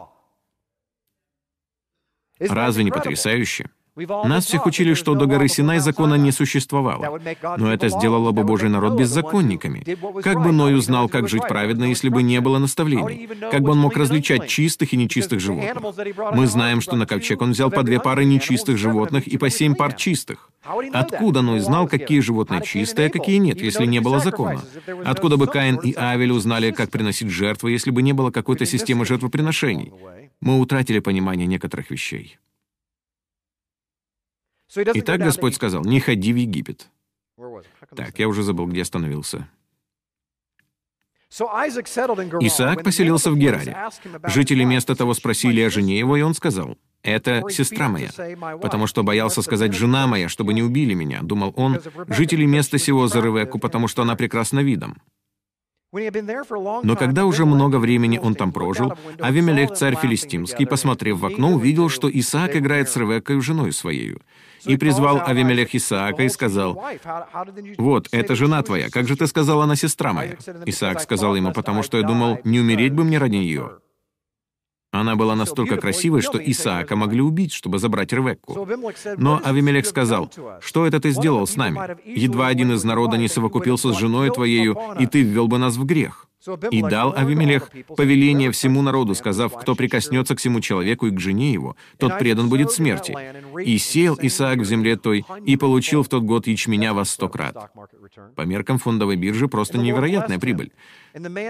[2.39, 3.69] Разве не потрясающе?
[3.95, 7.19] Нас всех учили, что до горы Синай закона не существовало.
[7.57, 9.85] Но это сделало бы Божий народ беззаконниками.
[10.23, 13.29] Как бы Ной узнал, как жить праведно, если бы не было наставлений?
[13.51, 15.77] Как бы он мог различать чистых и нечистых животных?
[16.33, 19.75] Мы знаем, что на ковчег он взял по две пары нечистых животных и по семь
[19.75, 20.49] пар чистых.
[20.91, 24.61] Откуда Ной знал, какие животные чистые, а какие нет, если не было закона?
[25.05, 29.05] Откуда бы Каин и Авель узнали, как приносить жертвы, если бы не было какой-то системы
[29.05, 29.93] жертвоприношений?
[30.41, 32.37] Мы утратили понимание некоторых вещей.
[34.75, 36.89] Итак, Господь сказал, не ходи в Египет.
[37.95, 39.47] Так, я уже забыл, где остановился.
[41.29, 43.75] Исаак поселился в Гераре.
[44.25, 48.11] Жители места того спросили о жене его, и он сказал, «Это сестра моя»,
[48.61, 53.07] потому что боялся сказать «жена моя», чтобы не убили меня, думал он, жители места сего
[53.07, 55.01] за Ревекку, потому что она прекрасна видом.
[56.83, 61.89] Но когда уже много времени он там прожил, Авимелех, царь филистимский, посмотрев в окно, увидел,
[61.89, 64.17] что Исаак играет с Ревеккой, женой своей.
[64.65, 66.81] И призвал Авимелех Исаака и сказал,
[67.77, 71.83] «Вот, это жена твоя, как же ты сказал, она сестра моя?» Исаак сказал ему, «Потому
[71.83, 73.82] что я думал, не умереть бы мне ради нее».
[74.93, 78.67] Она была настолько красивой, что Исаака могли убить, чтобы забрать Ревекку.
[79.17, 81.97] Но Авимелек сказал, «Что это ты сделал с нами?
[82.05, 85.85] Едва один из народа не совокупился с женой твоею, и ты ввел бы нас в
[85.85, 86.27] грех».
[86.69, 91.53] И дал Авимелех повеление всему народу, сказав, кто прикоснется к всему человеку и к жене
[91.53, 93.17] его, тот предан будет смерти.
[93.63, 97.71] И сел Исаак в земле той, и получил в тот год ячменя во сто крат.
[98.35, 100.71] По меркам фондовой биржи просто невероятная прибыль.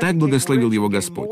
[0.01, 1.29] Так благословил его Господь.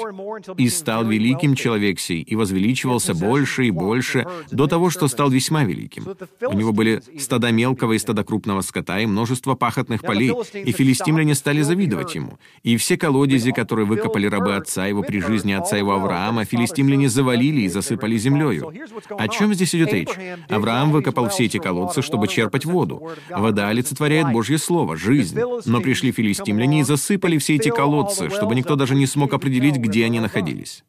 [0.57, 5.63] И стал великим человек сей, и возвеличивался больше и больше, до того, что стал весьма
[5.63, 6.05] великим.
[6.41, 11.35] У него были стада мелкого и стада крупного скота, и множество пахотных полей, и филистимляне
[11.35, 12.37] стали завидовать ему.
[12.63, 17.61] И все колодези, которые выкопали рабы отца его при жизни отца его Авраама, филистимляне завалили
[17.61, 18.71] и засыпали землею.
[19.09, 20.09] О чем здесь идет речь?
[20.49, 23.09] Авраам выкопал все эти колодцы, чтобы черпать воду.
[23.29, 25.37] Вода олицетворяет Божье Слово, жизнь.
[25.65, 29.77] Но пришли филистимляне и засыпали все эти колодцы, колодцы, чтобы никто даже не смог определить,
[29.77, 30.83] где они находились.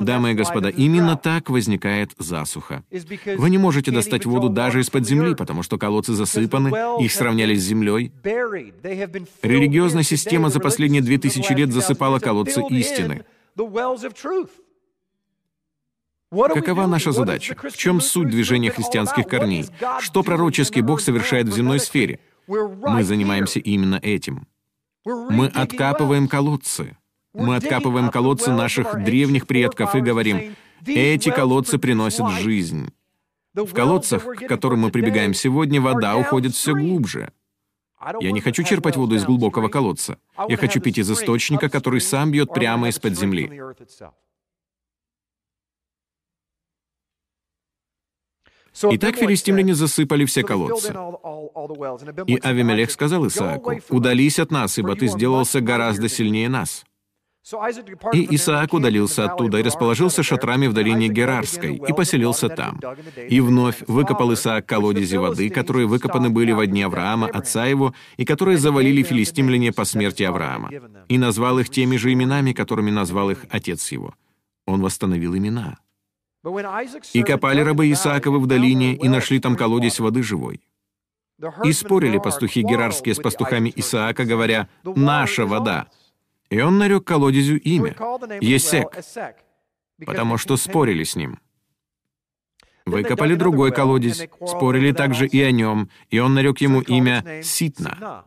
[0.00, 2.82] Дамы и господа, именно так возникает засуха.
[3.36, 7.62] Вы не можете достать воду даже из-под земли, потому что колодцы засыпаны, их сравняли с
[7.62, 8.12] землей.
[9.42, 13.24] Религиозная система за последние две тысячи лет засыпала колодцы истины.
[16.28, 17.54] Какова наша задача?
[17.54, 19.66] В чем суть движения христианских корней?
[20.00, 22.18] Что пророческий Бог совершает в земной сфере?
[22.48, 24.48] Мы занимаемся именно этим.
[25.06, 26.96] Мы откапываем колодцы.
[27.32, 32.92] Мы откапываем колодцы наших древних предков и говорим, эти колодцы приносят жизнь.
[33.54, 37.32] В колодцах, к которым мы прибегаем сегодня, вода уходит все глубже.
[38.20, 40.18] Я не хочу черпать воду из глубокого колодца.
[40.48, 43.50] Я хочу пить из источника, который сам бьет прямо из-под земли.
[48.82, 50.94] Итак, филистимляне засыпали все колодцы.
[52.26, 56.84] И Авимелех сказал Исааку, «Удались от нас, ибо ты сделался гораздо сильнее нас».
[58.12, 62.80] И Исаак удалился оттуда и расположился шатрами в долине Герарской и поселился там.
[63.28, 68.24] И вновь выкопал Исаак колодези воды, которые выкопаны были во дни Авраама, отца его, и
[68.24, 70.70] которые завалили филистимляне по смерти Авраама.
[71.08, 74.14] И назвал их теми же именами, которыми назвал их отец его.
[74.66, 75.78] Он восстановил имена.
[77.12, 80.60] И копали рабы Исааковы в долине, и нашли там колодец воды живой.
[81.64, 85.86] И спорили пастухи Герарские с пастухами Исаака, говоря, «Наша вода».
[86.48, 87.96] И он нарек колодезю имя—
[88.40, 89.04] Есек,
[90.06, 91.40] потому что спорили с ним.
[92.86, 98.24] Выкопали другой колодец, спорили также и о нем, и он нарек ему имя Ситна.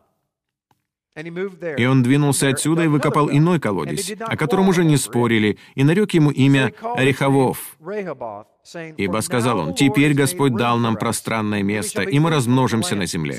[1.16, 6.14] И он двинулся отсюда и выкопал иной колодец, о котором уже не спорили, и нарек
[6.14, 7.76] ему имя Рехавов.
[8.96, 13.34] Ибо сказал он, «Теперь Господь дал нам пространное место, и мы размножимся на земле».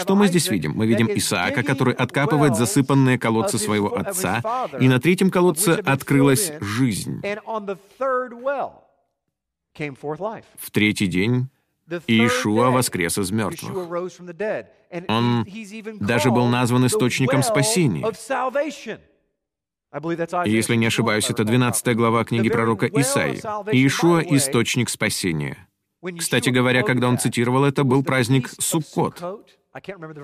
[0.00, 0.72] Что мы здесь видим?
[0.74, 4.42] Мы видим Исаака, который откапывает засыпанные колодцы своего отца,
[4.78, 7.22] и на третьем колодце открылась жизнь.
[10.58, 11.48] В третий день
[12.06, 13.72] Иешуа воскрес из мертвых.
[15.08, 15.46] Он
[16.00, 18.04] даже был назван источником спасения.
[20.46, 23.42] И если не ошибаюсь, это 12 глава книги пророка Исаии.
[23.74, 25.68] Иешуа— источник спасения.
[26.18, 29.22] Кстати говоря, когда он цитировал это, был праздник Суккот.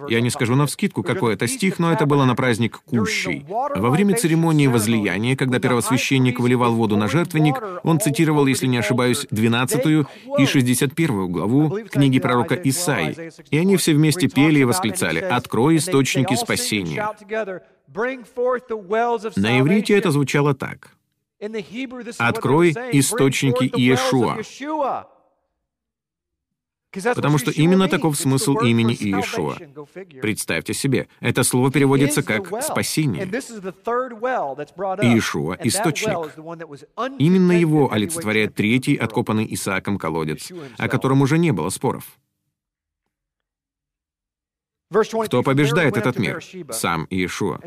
[0.09, 3.47] Я не скажу навскидку, какой это стих, но это было на праздник Кущей.
[3.49, 9.27] Во время церемонии возлияния, когда первосвященник выливал воду на жертвенник, он цитировал, если не ошибаюсь,
[9.31, 10.07] 12
[10.39, 13.33] и 61 главу книги пророка Исаи.
[13.51, 17.09] И они все вместе пели и восклицали «Открой источники спасения».
[19.37, 20.91] На иврите это звучало так.
[22.19, 24.37] «Открой источники Иешуа».
[27.15, 29.57] Потому что именно таков смысл имени Иешуа.
[30.21, 33.25] Представьте себе, это слово переводится как «спасение».
[35.03, 36.19] Иешуа— источник.
[37.19, 42.05] Именно его олицетворяет третий, откопанный Исааком колодец, о котором уже не было споров.
[44.91, 46.43] Кто побеждает этот мир?
[46.71, 47.59] Сам Иешуа.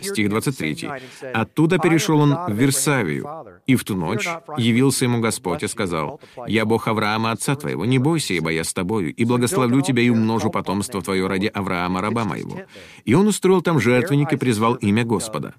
[0.00, 0.88] Стих 23.
[1.34, 3.28] «Оттуда перешел он в Версавию,
[3.66, 4.26] и в ту ночь
[4.56, 8.72] явился ему Господь и сказал, «Я Бог Авраама, отца твоего, не бойся, ибо я с
[8.72, 12.60] тобою, и благословлю тебя и умножу потомство твое ради Авраама, раба моего».
[13.04, 15.54] И он устроил там жертвенник и призвал имя Господа.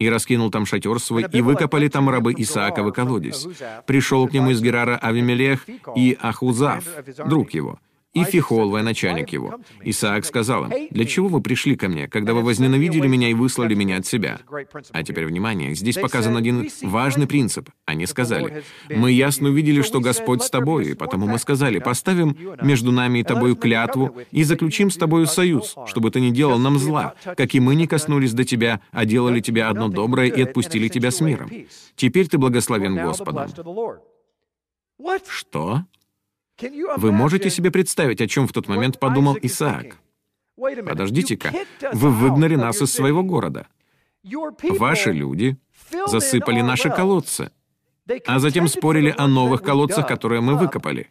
[0.00, 3.46] И раскинул там шатер свой, и выкопали там рабы Исааковы колодец.
[3.86, 6.84] Пришел к нему из Герара Авимелех и Ахузав,
[7.26, 7.78] друг его,
[8.12, 9.60] и Фихол, военачальник его.
[9.84, 13.74] Исаак сказал им, «Для чего вы пришли ко мне, когда вы возненавидели меня и выслали
[13.74, 14.40] меня от себя?»
[14.90, 17.70] А теперь внимание, здесь показан один важный принцип.
[17.84, 22.90] Они сказали, «Мы ясно увидели, что Господь с тобою, и потому мы сказали, поставим между
[22.90, 27.14] нами и тобою клятву и заключим с тобою союз, чтобы ты не делал нам зла,
[27.36, 31.12] как и мы не коснулись до тебя, а делали тебе одно доброе и отпустили тебя
[31.12, 31.50] с миром.
[31.94, 33.50] Теперь ты благословен Господом».
[35.28, 35.84] Что?
[36.96, 39.96] Вы можете себе представить, о чем в тот момент подумал Исаак?
[40.56, 41.52] Подождите-ка,
[41.92, 43.66] вы выгнали нас из своего города.
[44.22, 45.56] Ваши люди
[46.06, 47.50] засыпали наши колодцы,
[48.26, 51.08] а затем спорили о новых колодцах, которые мы выкопали.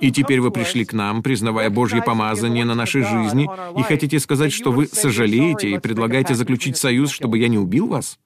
[0.00, 4.52] И теперь вы пришли к нам, признавая Божье помазание на нашей жизни, и хотите сказать,
[4.52, 8.18] что вы сожалеете и предлагаете заключить союз, чтобы я не убил вас?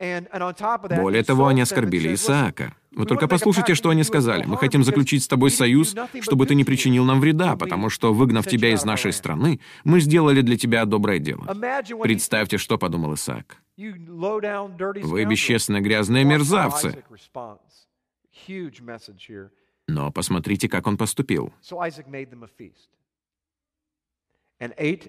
[0.00, 2.74] Более того, они оскорбили Исаака.
[2.98, 4.44] Вы только послушайте, что они сказали.
[4.44, 8.46] «Мы хотим заключить с тобой союз, чтобы ты не причинил нам вреда, потому что, выгнав
[8.46, 11.44] тебя из нашей страны, мы сделали для тебя доброе дело».
[12.02, 13.62] Представьте, что подумал Исаак.
[13.76, 17.04] «Вы бесчестные грязные мерзавцы».
[19.86, 21.52] Но посмотрите, как он поступил.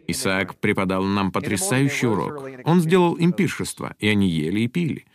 [0.08, 2.48] Исаак преподал нам потрясающий урок.
[2.66, 5.06] Он сделал им пиршество, и они ели и пили.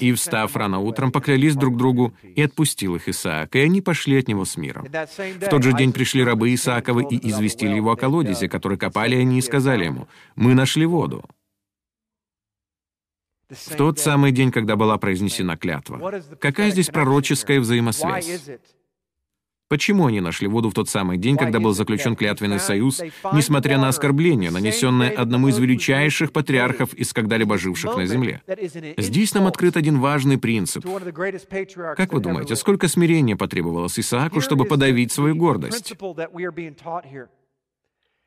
[0.00, 4.28] И, встав рано утром, поклялись друг другу, и отпустил их Исаак, и они пошли от
[4.28, 4.86] него с миром.
[4.86, 9.38] В тот же день пришли рабы Исааковы и известили его о колодезе, который копали они,
[9.38, 11.24] и сказали ему, «Мы нашли воду».
[13.50, 16.22] В тот самый день, когда была произнесена клятва.
[16.40, 18.40] Какая здесь пророческая взаимосвязь?
[19.72, 23.00] Почему они нашли воду в тот самый день, когда был заключен клятвенный союз,
[23.32, 28.42] несмотря на оскорбление, нанесенное одному из величайших патриархов из когда-либо живших на земле?
[28.98, 30.84] Здесь нам открыт один важный принцип.
[30.84, 35.94] Как вы думаете, сколько смирения потребовалось Исааку, чтобы подавить свою гордость?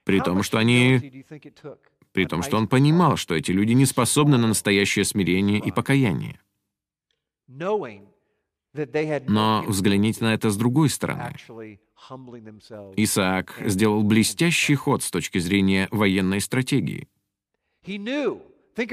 [0.04, 1.26] При том, что они...
[2.12, 6.40] При том, что он понимал, что эти люди не способны на настоящее смирение и покаяние.
[9.28, 11.36] Но взгляните на это с другой стороны.
[12.98, 17.08] Исаак сделал блестящий ход с точки зрения военной стратегии.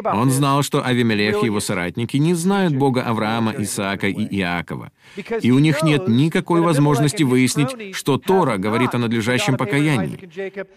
[0.05, 4.93] Он знал, что Авимелех и его соратники не знают Бога Авраама, Исаака и Иакова,
[5.41, 10.19] и у них нет никакой возможности выяснить, что Тора говорит о надлежащем покаянии.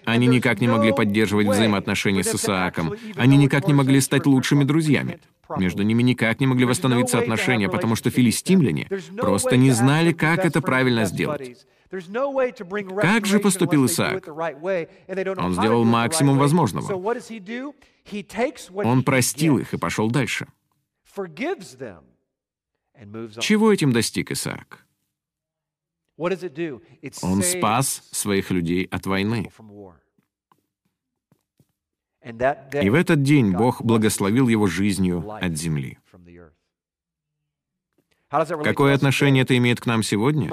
[0.05, 5.19] Они никак не могли поддерживать взаимоотношения с Исааком, они никак не могли стать лучшими друзьями.
[5.57, 8.87] Между ними никак не могли восстановиться отношения, потому что филистимляне
[9.17, 11.57] просто не знали, как это правильно сделать.
[11.89, 14.27] Как же поступил Исаак?
[14.27, 16.93] Он сделал максимум возможного.
[18.83, 20.47] Он простил их и пошел дальше.
[23.39, 24.85] Чего этим достиг Исаак?
[26.17, 29.51] Он спас своих людей от войны.
[32.23, 35.99] И в этот день Бог благословил его жизнью от земли.
[38.63, 40.49] Какое отношение это имеет к нам сегодня?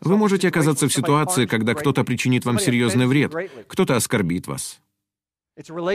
[0.00, 3.34] Вы можете оказаться в ситуации, когда кто-то причинит вам серьезный вред,
[3.68, 4.80] кто-то оскорбит вас.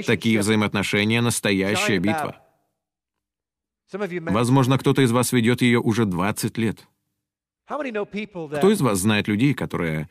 [0.06, 2.42] Такие взаимоотношения— настоящая битва.
[3.92, 6.88] Возможно, кто-то из вас ведет ее уже 20 лет.
[7.66, 10.08] Кто из вас знает людей, которые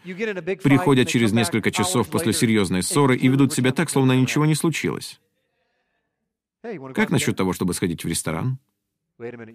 [0.63, 5.21] приходят через несколько часов после серьезной ссоры и ведут себя так, словно ничего не случилось?
[6.95, 8.59] Как насчет того, чтобы сходить в ресторан?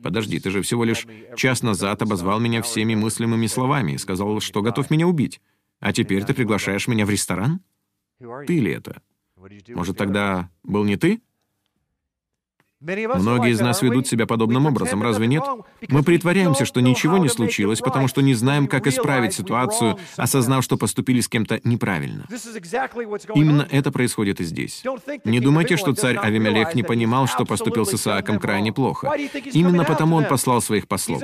[0.02, 1.06] Подожди, ты же всего лишь
[1.36, 5.42] час назад обозвал меня всеми мыслимыми словами и сказал, что готов меня убить.
[5.80, 7.62] А теперь ты приглашаешь меня в ресторан?
[8.48, 9.02] Ты ли это?
[9.70, 11.22] Может, тогда был не ты?
[12.82, 15.44] Многие из нас ведут себя подобным образом, разве нет?
[15.88, 20.78] Мы притворяемся, что ничего не случилось, потому что не знаем, как исправить ситуацию, осознав, что
[20.78, 22.26] поступили с кем-то неправильно.
[23.36, 24.84] Именно это происходит и здесь.
[25.26, 29.14] Не думайте, что царь Авимелех не понимал, что поступил с Исааком крайне плохо.
[29.54, 31.22] Именно потому он послал своих послов.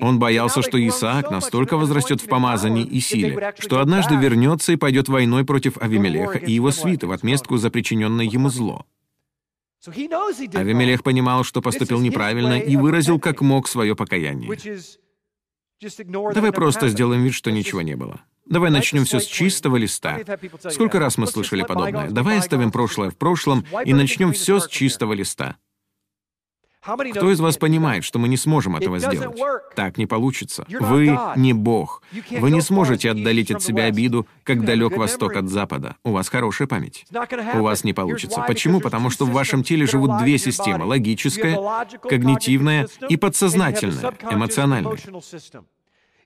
[0.00, 5.08] Он боялся, что Исаак настолько возрастет в помазании и силе, что однажды вернется и пойдет
[5.08, 8.84] войной против Авимелеха и его свиты в отместку за причиненное ему зло.
[10.54, 14.50] Авимелех понимал, что поступил неправильно, и выразил как мог свое покаяние.
[16.34, 18.20] Давай просто сделаем вид, что ничего не было.
[18.46, 20.20] Давай начнем все с чистого листа.
[20.70, 22.10] Сколько раз мы слышали подобное?
[22.10, 25.56] Давай оставим прошлое в прошлом и начнем все с чистого листа.
[26.80, 29.36] Кто из вас понимает, что мы не сможем этого сделать?
[29.74, 30.64] Так не получится.
[30.68, 32.02] Вы не Бог.
[32.30, 35.96] Вы не сможете отдалить от себя обиду, как далек Восток от Запада.
[36.04, 37.04] У вас хорошая память.
[37.54, 38.44] У вас не получится.
[38.46, 38.80] Почему?
[38.80, 41.58] Потому что в вашем теле живут две системы— логическая,
[42.02, 44.96] когнитивная и подсознательная, эмоциональная.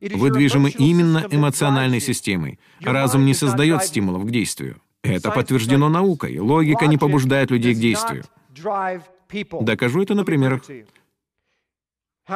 [0.00, 2.58] Вы движимы именно эмоциональной системой.
[2.80, 4.80] Разум не создает стимулов к действию.
[5.02, 6.38] Это подтверждено наукой.
[6.38, 8.24] Логика не побуждает людей к действию.
[9.60, 10.62] Докажу это на примерах.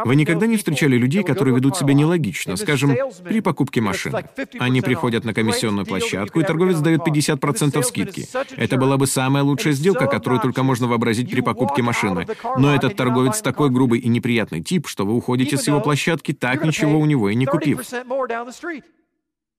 [0.05, 4.25] Вы никогда не встречали людей, которые ведут себя нелогично, скажем, при покупке машины.
[4.59, 8.27] Они приходят на комиссионную площадку, и торговец дает 50% скидки.
[8.57, 12.27] Это была бы самая лучшая сделка, которую только можно вообразить при покупке машины.
[12.59, 16.65] Но этот торговец такой грубый и неприятный тип, что вы уходите с его площадки, так
[16.65, 17.81] ничего у него и не купив.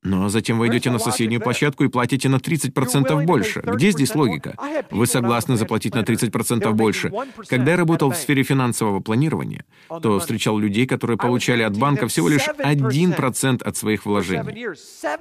[0.08, 3.62] Но затем вы идете на соседнюю площадку и платите на 30% больше.
[3.62, 4.56] Где здесь логика?
[4.90, 7.12] Вы согласны заплатить на 30% больше.
[7.48, 9.66] Когда я работал в сфере финансового планирования,
[10.02, 14.68] то встречал людей, которые получали от банка всего лишь 1% от своих вложений.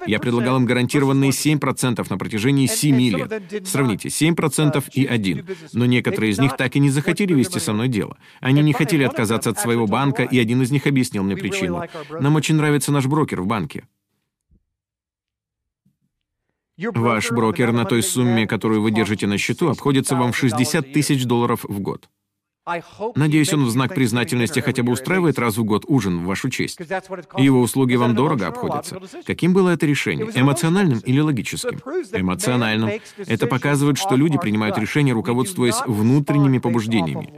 [0.05, 3.67] Я предлагал им гарантированные 7% на протяжении 7 лет.
[3.67, 5.47] Сравните, 7% и 1.
[5.73, 8.17] Но некоторые из них так и не захотели вести со мной дело.
[8.39, 11.83] Они не хотели отказаться от своего банка, и один из них объяснил мне причину.
[12.21, 13.83] Нам очень нравится наш брокер в банке.
[16.77, 21.25] Ваш брокер на той сумме, которую вы держите на счету, обходится вам в 60 тысяч
[21.25, 22.09] долларов в год.
[23.15, 26.79] Надеюсь, он в знак признательности хотя бы устраивает раз в год ужин в вашу честь.
[27.37, 28.99] Его услуги вам дорого обходятся.
[29.25, 30.29] Каким было это решение?
[30.35, 31.79] Эмоциональным или логическим?
[32.11, 32.91] Эмоциональным.
[33.25, 37.33] Это показывает, что люди принимают решения, руководствуясь внутренними побуждениями.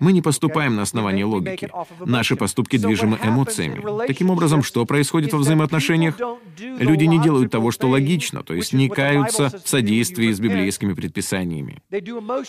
[0.00, 1.70] Мы не поступаем на основании логики.
[2.04, 4.06] Наши поступки движимы эмоциями.
[4.06, 6.18] Таким образом, что происходит во взаимоотношениях?
[6.58, 11.82] Люди не делают того, что логично, то есть не каются в содействии с библейскими предписаниями.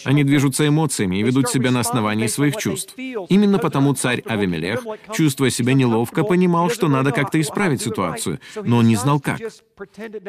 [0.03, 2.93] Они движутся эмоциями и ведут себя на основании выражении своих чувств.
[3.30, 8.88] Именно потому царь Авимелех, чувствуя себя неловко, понимал, что надо как-то исправить ситуацию, но он
[8.88, 9.39] не знал как.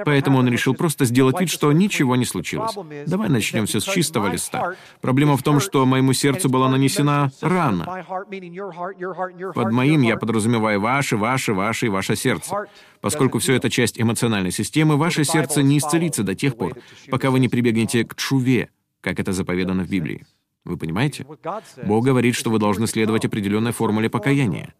[0.05, 2.73] Поэтому он решил просто сделать вид, что ничего не случилось.
[3.07, 4.75] Давай начнем все с чистого листа.
[5.01, 8.05] Проблема в том, что моему сердцу была нанесена рана.
[9.55, 12.67] Под моим я подразумеваю ваше, ваше, ваше и ваше сердце.
[13.01, 16.77] Поскольку все это часть эмоциональной системы, ваше сердце не исцелится до тех пор,
[17.11, 18.71] пока вы не прибегнете к чуве,
[19.01, 20.25] как это заповедано в Библии.
[20.65, 21.27] Вы понимаете?
[21.85, 24.75] Бог говорит, что вы должны следовать определенной формуле покаяния.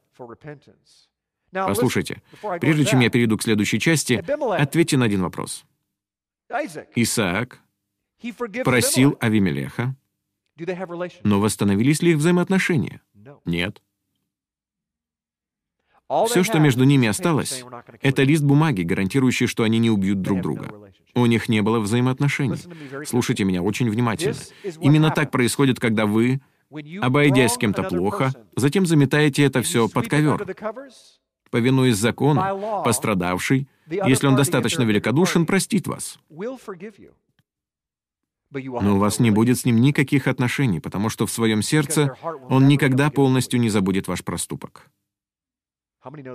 [1.53, 2.23] Послушайте,
[2.61, 4.25] прежде чем я перейду к следующей части,
[4.59, 5.65] ответьте на один вопрос.
[6.95, 7.61] Исаак
[8.65, 9.95] просил Авимелеха,
[11.23, 13.01] но восстановились ли их взаимоотношения?
[13.45, 13.83] Нет.
[16.27, 17.65] Все, что между ними осталось,
[18.01, 20.93] это лист бумаги, гарантирующий, что они не убьют друг друга.
[21.15, 22.59] У них не было взаимоотношений.
[23.07, 24.37] Слушайте меня очень внимательно.
[24.81, 26.41] Именно так происходит, когда вы,
[27.01, 30.45] обойдясь с кем-то плохо, затем заметаете это все под ковер.
[31.51, 36.19] Повинуясь закону, пострадавший, если он достаточно великодушен, простит вас.
[38.51, 42.17] Но у вас не будет с ним никаких отношений, потому что в своем сердце
[42.49, 44.91] он никогда полностью не забудет ваш проступок.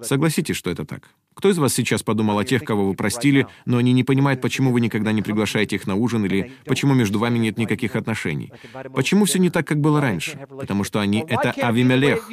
[0.01, 1.09] Согласитесь, что это так.
[1.33, 4.71] Кто из вас сейчас подумал о тех, кого вы простили, но они не понимают, почему
[4.71, 8.51] вы никогда не приглашаете их на ужин или почему между вами нет никаких отношений?
[8.93, 10.39] Почему все не так, как было раньше?
[10.49, 12.29] Потому что они— это Авимелех,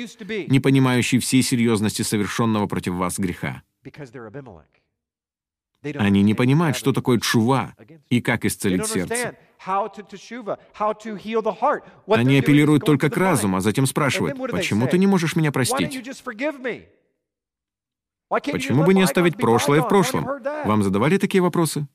[0.49, 3.62] не понимающий всей серьезности совершенного против вас греха.
[5.95, 7.74] Они не понимают, что такое чува
[8.09, 9.37] и как исцелить сердце.
[12.07, 16.03] Они апеллируют только к разуму, а затем спрашивают, «Почему ты не можешь меня простить?»
[18.29, 20.24] Почему бы не оставить прошлое в прошлом?
[20.64, 21.87] Вам задавали такие вопросы?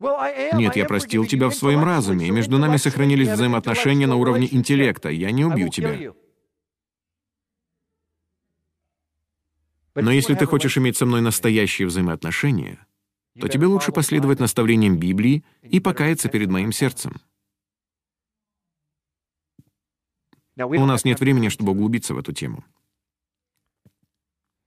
[0.00, 5.08] Нет, я простил тебя в своем разуме, и между нами сохранились взаимоотношения на уровне интеллекта.
[5.08, 6.12] Я не убью тебя.
[9.94, 12.84] Но если ты хочешь иметь со мной настоящие взаимоотношения,
[13.40, 17.20] то тебе лучше последовать наставлениям Библии и покаяться перед моим сердцем.
[20.56, 22.64] У нас нет времени, чтобы углубиться в эту тему.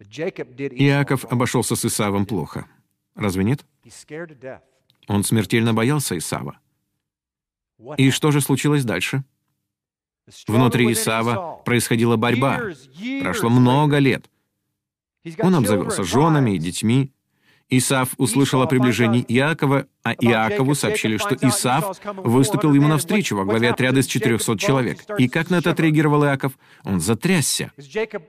[0.09, 2.67] Иаков обошелся с Исавом плохо.
[3.15, 3.65] Разве нет?
[5.07, 6.59] Он смертельно боялся Исава.
[7.97, 9.23] И что же случилось дальше?
[10.47, 12.61] Внутри Исава происходила борьба.
[13.21, 14.29] Прошло много лет.
[15.39, 17.11] Он обзавелся женами и детьми.
[17.69, 23.71] Исав услышал о приближении Иакова, а Иакову сообщили, что Исав выступил ему навстречу во главе
[23.71, 24.99] отряда из 400 человек.
[25.17, 26.53] И как на это отреагировал Иаков?
[26.85, 27.73] Он затрясся,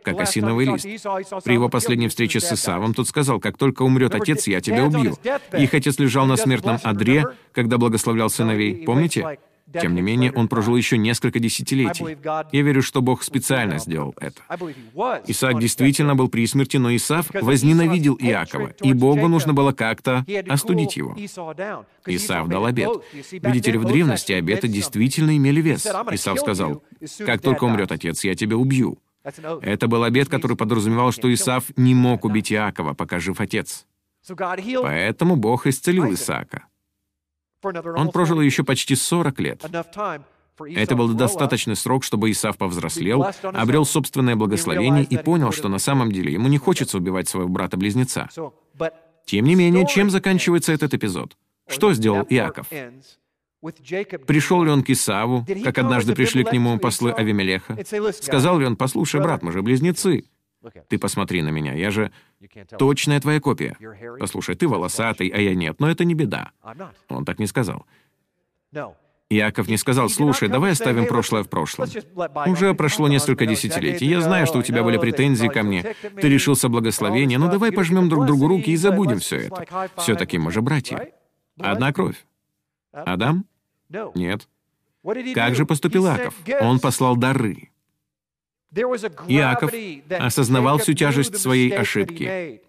[0.02, 0.86] как осиновый лист.
[1.44, 5.16] При его последней встрече с Исавом тот сказал, «Как только умрет отец, я тебя убью».
[5.56, 8.84] Их отец лежал на смертном одре, когда благословлял сыновей.
[8.84, 9.38] Помните?
[9.72, 12.16] Тем не менее, он прожил еще несколько десятилетий.
[12.52, 14.40] Я верю, что Бог специально сделал это.
[15.26, 20.96] Исаак действительно был при смерти, но Исав возненавидел Иакова, и Богу нужно было как-то остудить
[20.96, 21.14] его.
[22.06, 22.90] Исав дал обет.
[23.32, 25.86] Видите ли, в древности обеты действительно имели вес.
[25.86, 26.82] Исав сказал,
[27.24, 28.98] «Как только умрет отец, я тебя убью».
[29.62, 33.86] Это был обет, который подразумевал, что Исав не мог убить Иакова, пока жив отец.
[34.82, 36.64] Поэтому Бог исцелил Исаака.
[37.62, 39.64] Он прожил еще почти 40 лет.
[40.58, 46.10] Это был достаточный срок, чтобы Исав повзрослел, обрел собственное благословение и понял, что на самом
[46.12, 48.28] деле ему не хочется убивать своего брата-близнеца.
[49.24, 51.36] Тем не менее, чем заканчивается этот эпизод?
[51.66, 52.66] Что сделал Иаков?
[53.60, 57.76] Пришел ли он к Исаву, как однажды пришли к нему послы Авимелеха?
[58.12, 60.24] Сказал ли он, послушай, брат, мы же близнецы.
[60.88, 62.10] Ты посмотри на меня, я же
[62.78, 63.76] точная твоя копия.
[64.18, 66.52] Послушай, ты волосатый, а я нет, но это не беда.
[67.08, 67.86] Он так не сказал.
[69.30, 71.88] Иаков не сказал, слушай, давай оставим прошлое в прошлом.
[72.46, 74.06] Уже прошло несколько десятилетий.
[74.06, 75.94] Я знаю, что у тебя были претензии ко мне.
[76.20, 79.90] Ты решился благословения, но давай пожмем друг другу руки и забудем все это.
[79.98, 81.12] Все-таки мы же братья.
[81.58, 82.24] Одна кровь.
[82.92, 83.44] Адам?
[84.14, 84.48] Нет.
[85.34, 86.34] Как же поступил Иаков?
[86.60, 87.70] Он послал дары.
[88.74, 89.72] Иаков
[90.10, 92.60] осознавал всю тяжесть своей ошибки.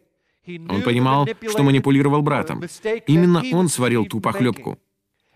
[0.48, 2.64] Он понимал, что манипулировал братом.
[3.08, 4.80] Именно он сварил ту похлебку.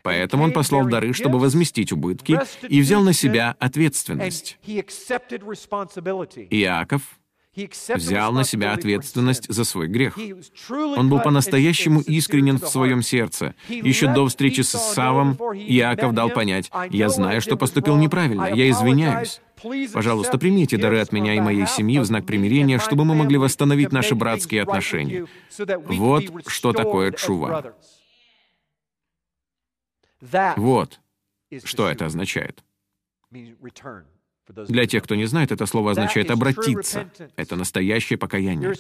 [0.02, 4.58] Поэтому он послал дары, чтобы возместить убытки, и взял на себя ответственность.
[6.50, 7.02] Иаков
[7.96, 10.18] взял на себя ответственность за свой грех.
[10.70, 13.56] Он был по-настоящему искренен в своем сердце.
[13.70, 19.40] Еще до встречи с Савом Иаков дал понять, «Я знаю, что поступил неправильно, я извиняюсь.
[19.94, 23.92] Пожалуйста, примите дары от меня и моей семьи в знак примирения, чтобы мы могли восстановить
[23.92, 25.26] наши братские отношения».
[25.58, 27.74] Вот что такое чува.
[30.58, 31.00] Вот
[31.64, 32.64] что это означает.
[34.48, 37.10] Для тех, кто не знает, это слово означает «обратиться».
[37.36, 38.76] Это настоящее покаяние.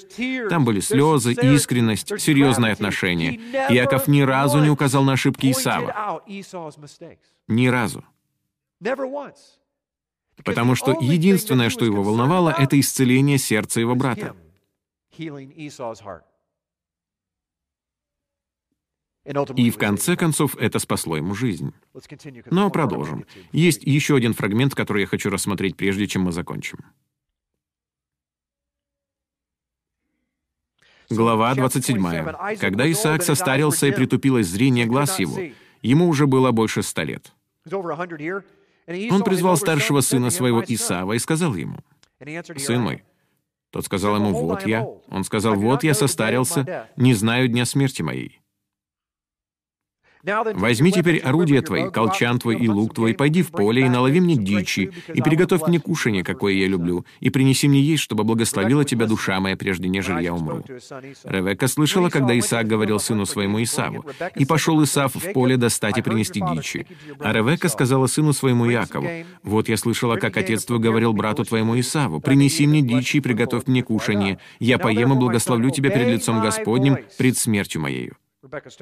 [0.50, 3.36] Там были слезы, искренность, серьезное отношение.
[3.70, 6.22] Иаков ни разу не указал на ошибки Исава.
[7.48, 8.04] Ни разу.
[10.44, 14.36] Потому что единственное, что его волновало, это исцеление сердца его брата.
[19.56, 21.74] И в конце концов это спасло ему жизнь.
[22.52, 23.26] Но продолжим.
[23.54, 26.80] Есть еще один фрагмент, который я хочу рассмотреть, прежде чем мы закончим.
[31.10, 32.58] Глава 27.
[32.58, 35.40] Когда Исаак состарился и притупилось зрение глаз его,
[35.82, 37.34] ему уже было больше ста лет.
[38.88, 41.78] Он призвал старшего сына своего Исава и сказал ему,
[42.58, 43.04] «Сын мой».
[43.72, 44.86] Тот сказал ему, «Вот я».
[45.10, 48.43] Он сказал, «Вот я состарился, не знаю дня смерти моей».
[50.24, 54.38] Возьми теперь орудия твои, колчан твой и лук твой, пойди в поле и налови мне
[54.38, 59.06] дичи, и приготовь мне кушанье, какое я люблю, и принеси мне есть, чтобы благословила тебя
[59.06, 60.64] душа моя, прежде нежели я умру».
[61.26, 64.06] Ревекка слышала, когда Исаак говорил сыну своему Исаву,
[64.36, 66.88] «И пошел Исав в поле достать и принести дичи».
[67.20, 69.10] А Ревекка сказала сыну своему Якову,
[69.44, 73.68] «Вот я слышала, как отец твой говорил брату твоему Исаву, принеси мне дичи и приготовь
[73.68, 78.16] мне кушанье, я поем и благословлю тебя перед лицом Господним, пред смертью моею».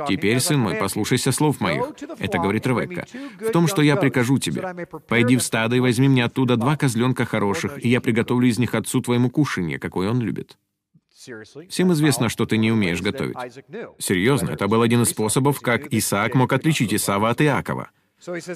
[0.08, 1.84] «Теперь, сын мой, послушайся слов моих»,—
[2.20, 3.06] это говорит Ревекка,
[3.40, 4.88] «в том, что я прикажу тебе.
[5.08, 8.76] Пойди в стадо и возьми мне оттуда два козленка хороших, и я приготовлю из них
[8.76, 10.58] отцу твоему кушанье, какое он любит».
[11.70, 13.38] Всем известно, что ты не умеешь готовить.
[14.00, 17.92] Серьезно, это был один из способов, как Исаак мог отличить Исава от Иакова.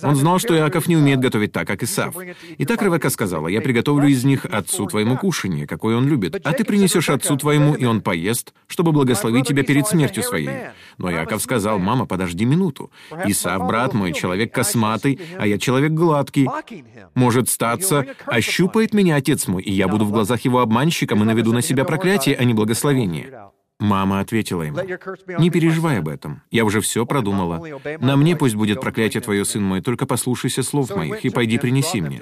[0.04, 2.16] Он знал, что Иаков не умеет готовить так, как Исав.
[2.58, 6.54] И так Ревека сказала, «Я приготовлю из них отцу твоему кушанье, какое он любит, а
[6.54, 10.50] ты принесешь отцу твоему, и он поест, чтобы благословить тебя перед смертью своей».
[10.98, 12.92] Но Иаков сказал, «Мама, подожди минуту.
[13.26, 16.48] Исав, брат мой, человек косматый, а я человек гладкий.
[17.16, 21.54] Может статься, ощупает меня отец мой, и я буду в глазах его обманщиком и наведу
[21.54, 23.55] на себя проклятие, а не благословение».
[23.78, 24.78] Мама ответила ему,
[25.38, 27.62] «Не переживай об этом, я уже все продумала.
[28.00, 32.00] На мне пусть будет проклятие твое, сын мой, только послушайся слов моих и пойди принеси
[32.00, 32.22] мне».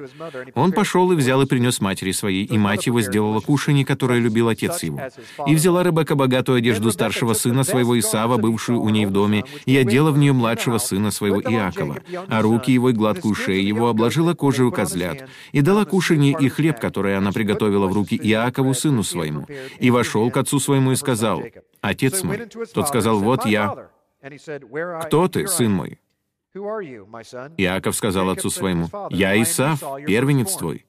[0.56, 4.49] Он пошел и взял и принес матери своей, и мать его сделала кушанье, которое любил
[4.49, 4.99] отец его.
[5.45, 9.78] И взяла Ребекка богатую одежду старшего сына своего Исава, бывшую у ней в доме, и
[9.78, 11.99] одела в нее младшего сына своего Иакова,
[12.30, 16.49] а руки его и гладкую шею его обложила кожей у козлят, и дала кушанье и
[16.49, 19.45] хлеб, который она приготовила в руки Иакову, сыну своему,
[19.80, 20.93] и вошел к отцу своему.
[20.93, 21.43] и сказал,
[21.82, 22.48] «Отец мой».
[22.74, 23.89] Тот сказал, «Вот я».
[25.06, 26.00] «Кто ты, сын мой?»
[26.56, 30.86] Иаков сказал отцу своему, «Я Исав, первенец твой».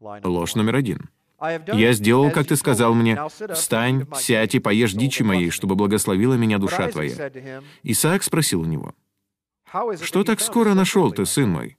[0.00, 1.10] Ложь номер один.
[1.40, 3.18] «Я сделал, как ты сказал мне.
[3.52, 7.30] Встань, сядь и поешь дичи моей, чтобы благословила меня душа твоя».
[7.82, 8.94] Исаак спросил у него,
[10.02, 11.76] «Что так скоро нашел ты, сын мой?»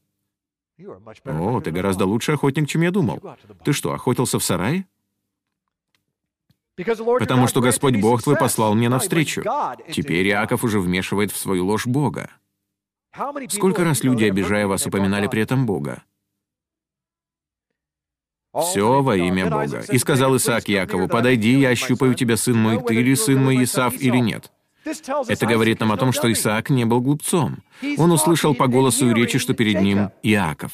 [1.26, 3.20] «О, ты гораздо лучший охотник, чем я думал.
[3.64, 4.86] Ты что, охотился в сарае?»
[6.78, 9.44] Потому что Господь Бог твой послал мне навстречу.
[9.92, 12.30] Теперь Иаков уже вмешивает в свою ложь Бога.
[13.50, 16.04] Сколько раз люди, обижая вас, упоминали при этом Бога?
[18.62, 19.84] «Все во имя Бога».
[19.92, 23.94] И сказал Исаак Якову, «Подойди, я ощупаю тебя, сын мой, ты ли сын мой Исав
[24.00, 24.52] или нет?»
[25.28, 27.58] Это говорит нам о том, что Исаак не был глупцом.
[27.98, 30.72] Он услышал по голосу и речи, что перед ним Иаков.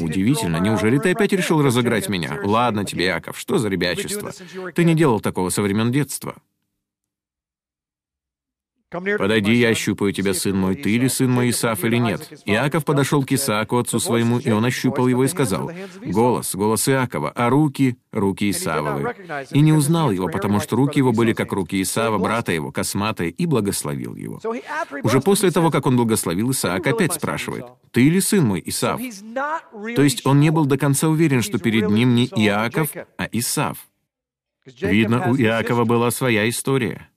[0.00, 2.38] Удивительно, неужели ты опять решил разыграть меня?
[2.42, 4.32] Ладно тебе, Яков, что за ребячество?
[4.74, 6.36] Ты не делал такого со времен детства.
[8.92, 13.24] «Подойди, я ощупаю тебя, сын мой, ты ли сын мой Исаф или нет?» Иаков подошел
[13.24, 15.70] к Исааку, отцу своему, и он ощупал его и сказал,
[16.04, 19.14] «Голос, голос Иакова, а руки— руки Исавовы».
[19.50, 23.30] И не узнал его, потому что руки его были как руки Исава, брата его, косматые,
[23.30, 24.40] и благословил его.
[25.02, 29.00] Уже после того, как он благословил, Исаак опять спрашивает, «Ты ли сын мой, Исав?»
[29.96, 33.78] То есть он не был до конца уверен, что перед ним не Иаков, а Исав.
[34.64, 37.08] Видно, у Иакова была своя история.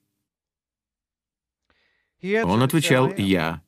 [2.22, 3.62] Он отвечал «Я».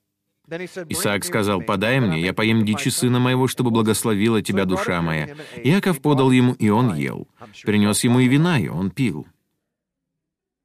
[0.89, 5.37] Исаак сказал, «Подай мне, я поем дичи сына моего, чтобы благословила тебя душа моя».
[5.63, 7.29] Иаков подал ему, и он ел.
[7.65, 9.27] Принес ему и вина, и он пил.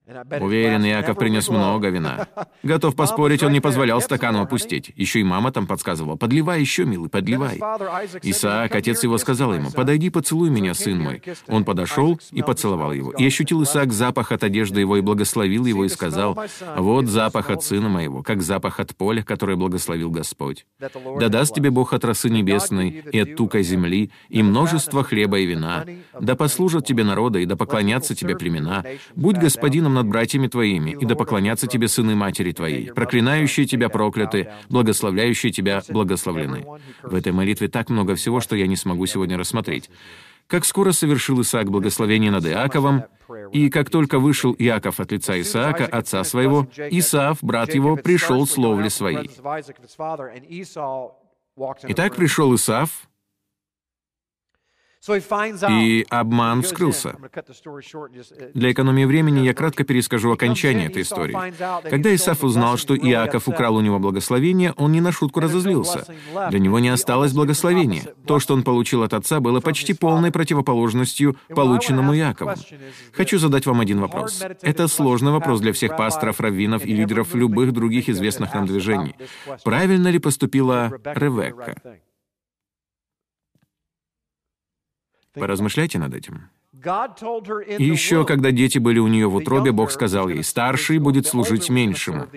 [0.06, 2.28] Уверен, Яков принес много вина.
[2.64, 4.92] Готов поспорить, он не позволял стакану опустить.
[4.98, 7.58] Еще и мама там подсказывала, подливай еще, милый, подливай.
[8.22, 11.22] Исаак, отец его, сказал ему, подойди, поцелуй меня, сын мой.
[11.48, 13.12] Он подошел и поцеловал его.
[13.12, 16.38] И ощутил Исаак запах от одежды его и благословил его и сказал,
[16.76, 20.66] вот запах от сына моего, как запах от поля, которое благословил Господь.
[20.80, 25.46] Да даст тебе Бог от росы небесной и от тука земли, и множество хлеба и
[25.46, 25.86] вина.
[26.20, 28.84] Да послужат тебе народа, и да поклонятся тебе племена.
[29.16, 34.52] Будь господином над братьями твоими, и да поклонятся тебе сыны матери твоей, проклинающие тебя прокляты,
[34.70, 36.66] благословляющие тебя благословлены».
[37.02, 39.90] В этой молитве так много всего, что я не смогу сегодня рассмотреть.
[40.48, 43.04] Как скоро совершил Исаак благословение над Иаковом,
[43.52, 48.58] и как только вышел Иаков от лица Исаака, отца своего, Исаав, брат его, пришел с
[48.58, 49.30] ловли своей.
[51.84, 53.08] Итак, пришел Исаав,
[55.70, 57.10] и обман вскрылся.
[57.10, 61.36] Uh, Для экономии времени я кратко перескажу окончание этой истории.
[61.90, 66.06] Когда Исаф узнал, что Иаков украл у него благословение, он не на шутку разозлился.
[66.50, 68.04] Для него не осталось благословения.
[68.26, 72.54] То, что он получил от отца, было почти полной противоположностью полученному Иакову.
[73.12, 74.42] Хочу задать вам один вопрос.
[74.62, 79.16] Это сложный вопрос для всех пасторов, раввинов и лидеров любых других известных нам движений.
[79.64, 81.76] Правильно ли поступила Ревекка?
[85.34, 86.50] Поразмышляйте над этим.
[86.74, 91.70] И еще, когда дети были у нее в утробе, Бог сказал ей, «Старший будет служить
[91.70, 92.28] меньшему».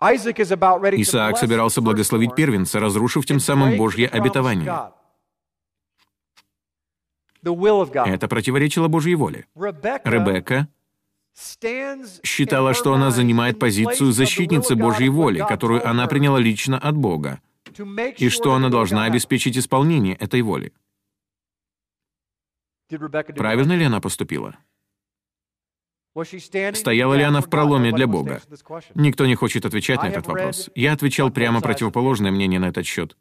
[0.00, 4.92] Исаак собирался благословить первенца, разрушив тем самым Божье обетование.
[7.42, 9.46] Это противоречило Божьей воле.
[9.54, 10.68] Ребекка
[12.22, 17.40] считала, что она занимает позицию защитницы Божьей воли, которую она приняла лично от Бога
[18.18, 20.72] и что она должна обеспечить исполнение этой воли.
[22.88, 24.56] Правильно ли она поступила?
[26.72, 28.40] Стояла ли она в проломе для Бога?
[28.94, 30.70] Никто не хочет отвечать на этот вопрос.
[30.74, 33.16] Я отвечал прямо противоположное мнение на этот счет.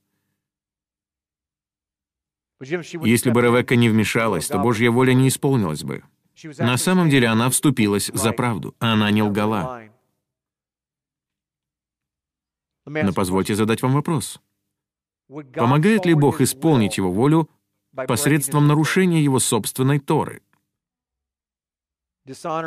[2.62, 6.04] Если бы Ревекка не вмешалась, то Божья воля не исполнилась бы.
[6.58, 9.84] На самом деле она вступилась за правду, она не лгала.
[12.86, 14.42] Но позвольте задать вам вопрос.
[15.28, 17.50] Помогает ли Бог исполнить Его волю
[18.08, 20.42] посредством нарушения Его собственной Торы?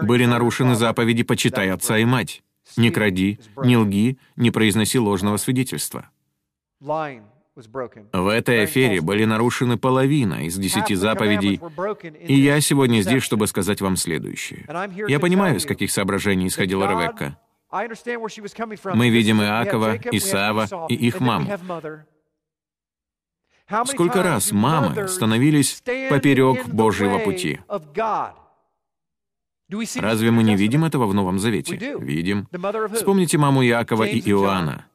[0.03, 2.43] Были нарушены заповеди «почитай отца и мать»,
[2.77, 6.11] «не кради», «не лги», «не произноси ложного свидетельства».
[8.13, 11.61] В этой афере были нарушены половина из десяти заповедей,
[12.25, 14.65] и я сегодня здесь, чтобы сказать вам следующее.
[15.09, 17.37] Я понимаю, из каких соображений исходила Ревекка.
[18.95, 21.51] Мы видим Иакова, Исава и их маму.
[23.87, 27.61] Сколько раз мамы становились поперек Божьего пути?
[29.97, 31.97] Разве мы не видим этого в Новом Завете?
[31.99, 32.49] Видим.
[32.95, 34.87] Вспомните маму Иакова и Иоанна.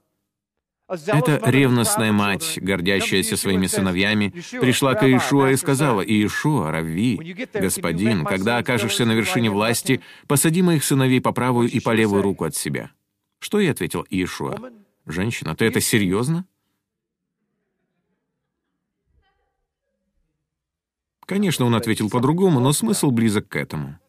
[0.89, 8.57] Эта ревностная мать, гордящаяся своими сыновьями, пришла к Иешуа и сказала, «Иешуа, Рави, господин, когда
[8.57, 12.91] окажешься на вершине власти, посади моих сыновей по правую и по левую руку от себя».
[13.39, 14.57] Что ей ответил Иешуа?
[15.05, 16.45] «Женщина, ты это серьезно?»
[21.25, 23.99] Конечно, он ответил по-другому, но смысл близок к этому.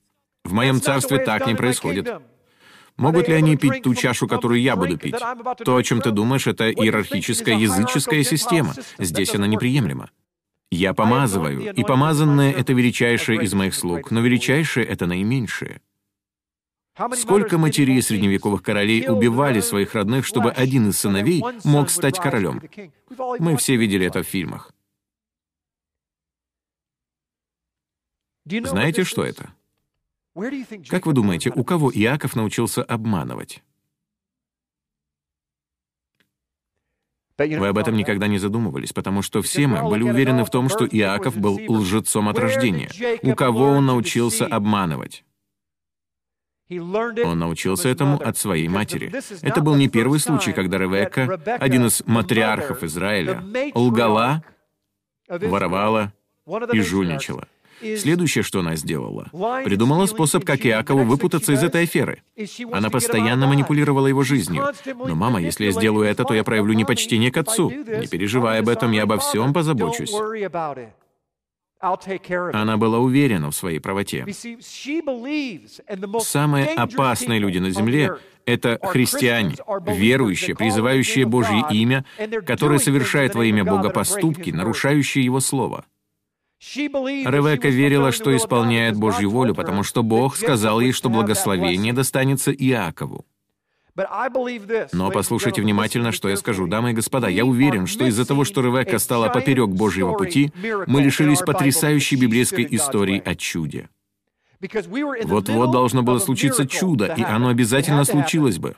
[0.45, 2.09] В моем царстве так не происходит.
[2.97, 5.17] Могут ли они пить ту чашу, которую я буду пить?
[5.65, 8.75] То, о чем ты думаешь, это иерархическая языческая система.
[8.99, 10.11] Здесь она неприемлема.
[10.71, 15.81] Я помазываю, и помазанное— это величайшее из моих слуг, но величайшее— это наименьшее.
[17.15, 22.61] Сколько матерей средневековых королей убивали своих родных, чтобы один из сыновей мог стать королем?
[23.41, 24.74] Мы все видели это в фильмах.
[28.47, 29.53] Знаете, что это?
[30.89, 33.63] Как вы думаете, у кого Иаков научился обманывать?
[37.37, 40.87] Вы об этом никогда не задумывались, потому что все мы были уверены в том, что
[40.87, 42.91] Иаков был лжецом от рождения.
[43.23, 45.25] У кого он научился обманывать?
[46.71, 49.13] Он научился этому от своей матери.
[49.43, 54.43] Это был не первый случай, когда Ревекка, один из матриархов Израиля, лгала,
[55.29, 56.13] воровала
[56.73, 57.49] и жульничала.
[57.81, 59.29] Следующее, что она сделала,
[59.65, 62.23] придумала способ, как Иакову выпутаться из этой аферы.
[62.73, 64.67] Она постоянно манипулировала его жизнью.
[64.87, 67.71] Но, мама, если я сделаю это, то я проявлю непочтение к отцу.
[67.71, 70.13] Не переживай об этом, я обо всем позабочусь.
[72.53, 74.27] Она была уверена в своей правоте.
[76.21, 78.17] Самые опасные люди на земле—
[78.47, 79.57] это христиане,
[79.87, 82.05] верующие, призывающие Божье имя,
[82.47, 85.85] которые совершают во имя Бога поступки, нарушающие Его Слово.
[86.73, 93.25] Ревекка верила, что исполняет Божью волю, потому что Бог сказал ей, что благословение достанется Иакову.
[94.93, 96.67] Но послушайте внимательно, что я скажу.
[96.67, 100.53] Дамы и господа, я уверен, что из-за того, что Ревекка стала поперек Божьего пути,
[100.87, 103.89] мы лишились потрясающей библейской истории о чуде.
[105.25, 108.75] Вот-вот должно было случиться чудо, и оно обязательно случилось бы.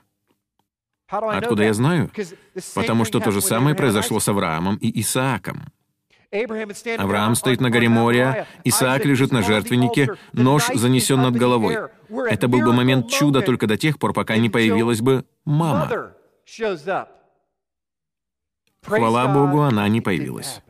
[1.09, 2.11] Откуда я знаю?
[2.74, 5.62] Потому что то же самое произошло с Авраамом и Исааком.
[6.98, 11.78] Авраам стоит на горе Мория, Исаак лежит на жертвеннике, нож занесен над головой.
[12.08, 16.12] Это был бы момент чуда только до тех пор, пока не появилась бы мама.
[18.82, 20.60] Хвала Богу, она не появилась.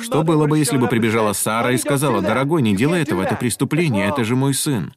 [0.00, 4.08] Что было бы, если бы прибежала Сара и сказала, «Дорогой, не делай этого, это преступление,
[4.08, 4.92] это же мой сын».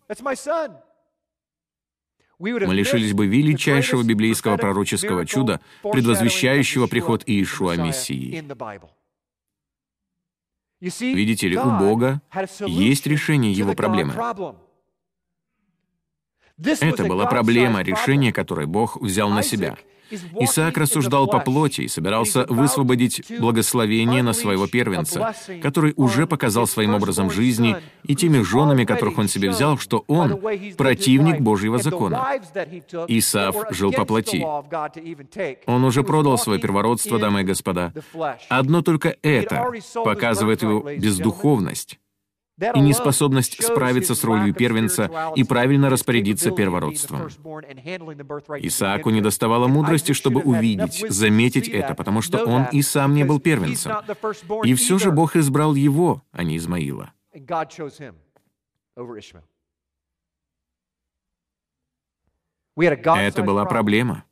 [2.43, 8.43] Мы лишились бы величайшего библейского пророческого чуда, предвозвещающего приход Иешуа Мессии.
[10.81, 12.21] Видите ли, у Бога
[12.67, 14.13] есть решение его проблемы.
[16.57, 19.77] Это была проблема, решение которой Бог взял на себя.
[20.11, 26.93] Исаак рассуждал по плоти и собирался высвободить благословение на своего первенца, который уже показал своим
[26.93, 30.39] образом жизни и теми женами, которых он себе взял, что он
[30.77, 32.39] противник Божьего закона.
[33.07, 34.45] Исаав жил по плоти.
[35.65, 37.93] Он уже продал свое первородство, дамы и господа.
[38.49, 39.71] Одно только это
[40.03, 41.99] показывает его бездуховность
[42.59, 47.27] и неспособность справиться с ролью первенца и правильно распорядиться первородством.
[48.61, 53.39] Исааку не доставало мудрости, чтобы увидеть, заметить это, потому что он и сам не был
[53.39, 53.93] первенцем.
[54.63, 57.13] И все же Бог избрал его, а не Измаила.
[62.75, 64.25] Это была проблема.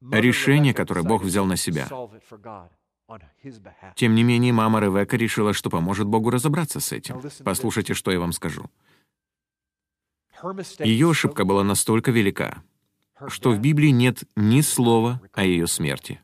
[0.00, 1.88] Решение, которое Бог взял на себя.
[3.94, 7.22] Тем не менее, мама Ревека решила, что поможет Богу разобраться с этим.
[7.44, 8.70] Послушайте, что я вам скажу.
[10.80, 12.62] Ее ошибка была настолько велика,
[13.26, 16.20] что в Библии нет ни слова о ее смерти.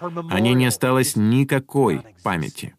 [0.00, 2.74] О ней не осталось никакой памяти.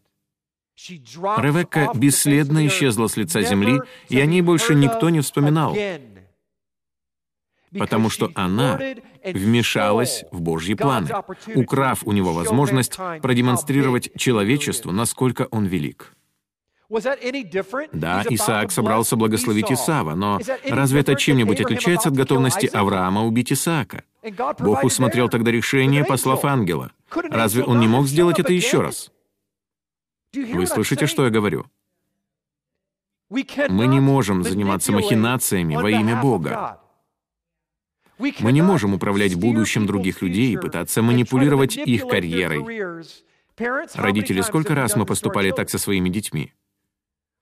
[0.76, 5.74] Ревекка бесследно исчезла с лица земли, и о ней больше никто не вспоминал
[7.78, 8.78] потому что она
[9.24, 11.10] вмешалась в Божьи планы,
[11.54, 16.12] украв у него возможность продемонстрировать человечеству, насколько он велик.
[17.92, 24.04] Да, Исаак собрался благословить Исава, но разве это чем-нибудь отличается от готовности Авраама убить Исаака?
[24.58, 26.92] Бог усмотрел тогда решение, послав ангела.
[27.12, 29.10] Разве он не мог сделать это еще раз?
[30.32, 31.66] Вы слышите, что я говорю?
[33.30, 36.80] Мы не можем заниматься махинациями во имя Бога.
[38.18, 43.04] Мы не можем управлять будущим других людей и пытаться манипулировать их карьерой.
[43.94, 46.52] Родители, сколько раз мы поступали так со своими детьми?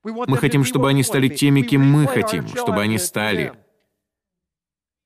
[0.05, 3.53] Мы хотим, чтобы они стали теми, кем мы хотим, чтобы они стали.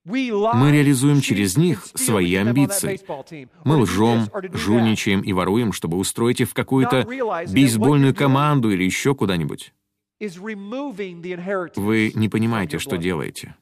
[0.05, 3.01] Мы реализуем через них свои амбиции.
[3.65, 7.07] Мы лжем, жульничаем и воруем, чтобы устроить их в какую-то
[7.51, 9.75] бейсбольную команду или еще куда-нибудь.
[11.77, 13.55] Вы не понимаете, что делаете.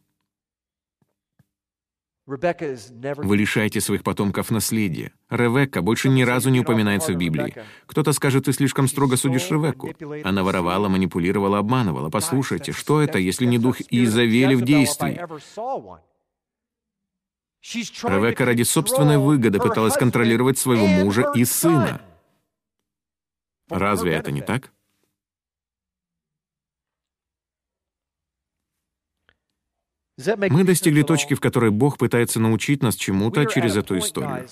[2.27, 5.13] Вы лишаете своих потомков наследия.
[5.31, 7.55] Ревекка больше ни разу не упоминается в Библии.
[7.87, 9.95] Кто-то скажет, ты слишком строго судишь Ревекку.
[10.25, 12.11] Она воровала, манипулировала, обманывала.
[12.11, 15.21] Послушайте, что это, если не дух Иезавели в действии?
[17.63, 22.01] Ревекка ради собственной выгоды пыталась контролировать своего мужа и сына.
[23.69, 24.73] Разве это не так?
[30.19, 34.49] Мы достигли точки, в которой Бог пытается научить нас чему-то через эту историю.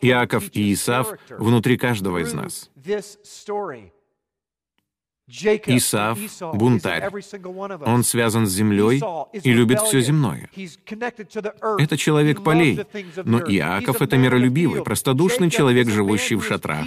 [0.00, 2.70] Иаков и Исав внутри каждого из нас.
[5.28, 6.18] Исав—
[6.54, 7.10] бунтарь.
[7.84, 9.02] Он связан с землей
[9.32, 10.48] и любит все земное.
[11.78, 12.80] Это человек полей,
[13.24, 16.86] но Иаков— это миролюбивый, простодушный человек, живущий в шатрах.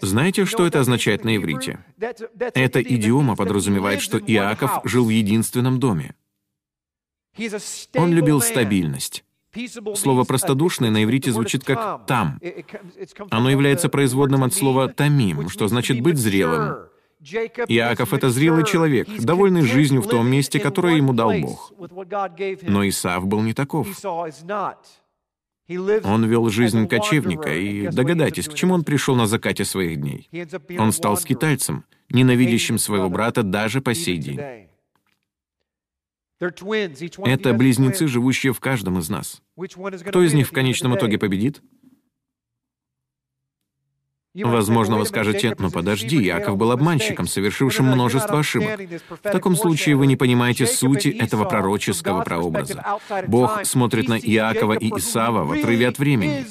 [0.00, 1.84] Знаете, что это означает на иврите?
[2.54, 6.14] Эта идиома подразумевает, что Иаков жил в единственном доме.
[7.94, 9.24] Он любил стабильность.
[9.96, 12.40] Слово «простодушный» на иврите звучит как «там».
[13.30, 16.88] Оно является производным от слова «тамим», что значит «быть зрелым».
[17.20, 21.72] Иаков— это зрелый человек, довольный жизнью в том месте, которое ему дал Бог.
[22.62, 23.88] Но Исаав был не таков.
[26.04, 30.30] Он вел жизнь кочевника, и догадайтесь, к чему он пришел на закате своих дней.
[30.78, 34.68] Он стал скитальцем, ненавидящим своего брата даже по сей день.
[36.40, 39.42] Это близнецы, живущие в каждом из нас.
[40.06, 41.62] Кто из них в конечном итоге победит?
[44.34, 48.78] Возможно, вы скажете, но подожди, Яков был обманщиком, совершившим множество ошибок.
[49.10, 52.84] В таком случае вы не понимаете сути этого пророческого прообраза.
[53.26, 56.44] Бог смотрит на Иакова и Исава в отрыве от времени.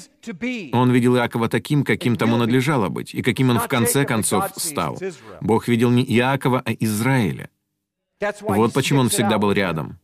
[0.73, 4.99] Он видел Иакова таким, каким тому надлежало быть, и каким он в конце концов стал.
[5.39, 7.49] Бог видел не Иакова, а Израиля.
[8.41, 9.99] Вот почему он всегда был рядом.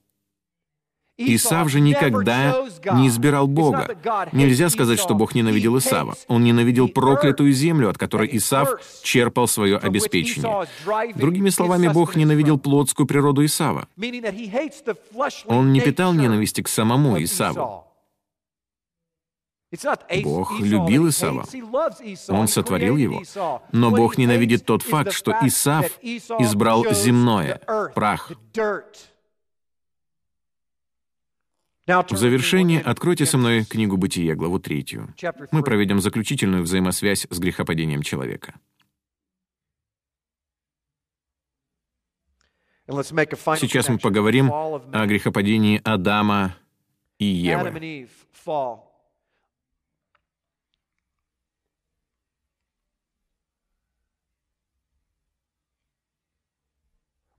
[1.15, 3.95] Исав же никогда не избирал Бога.
[4.31, 6.15] Нельзя сказать, что Бог ненавидел Исава.
[6.27, 10.67] Он ненавидел проклятую землю, от которой Исав черпал свое обеспечение.
[11.15, 13.87] Другими словами, Бог ненавидел плотскую природу Исава.
[15.45, 17.85] Он не питал ненависти к самому Исаву.
[20.23, 21.45] Бог любил Исава.
[22.29, 23.23] Он сотворил его.
[23.71, 27.59] Но Бог ненавидит тот факт, что Исав избрал земное,
[27.95, 28.31] прах.
[31.85, 35.13] В завершение откройте со мной книгу «Бытие», главу третью.
[35.51, 38.53] Мы проведем заключительную взаимосвязь с грехопадением человека.
[42.87, 46.55] Сейчас мы поговорим о грехопадении Адама
[47.17, 48.07] и Евы.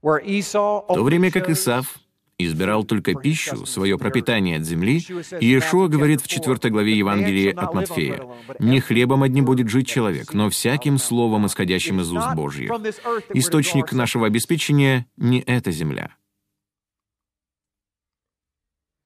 [0.05, 1.97] В то время как Исав
[2.37, 4.97] избирал только пищу, свое пропитание от земли,
[5.39, 8.21] Иешуа говорит в 4 главе Евангелия от Матфея,
[8.59, 12.69] «Не хлебом одним будет жить человек, но всяким словом, исходящим из уст Божьих».
[13.33, 16.11] Источник нашего обеспечения— не эта земля.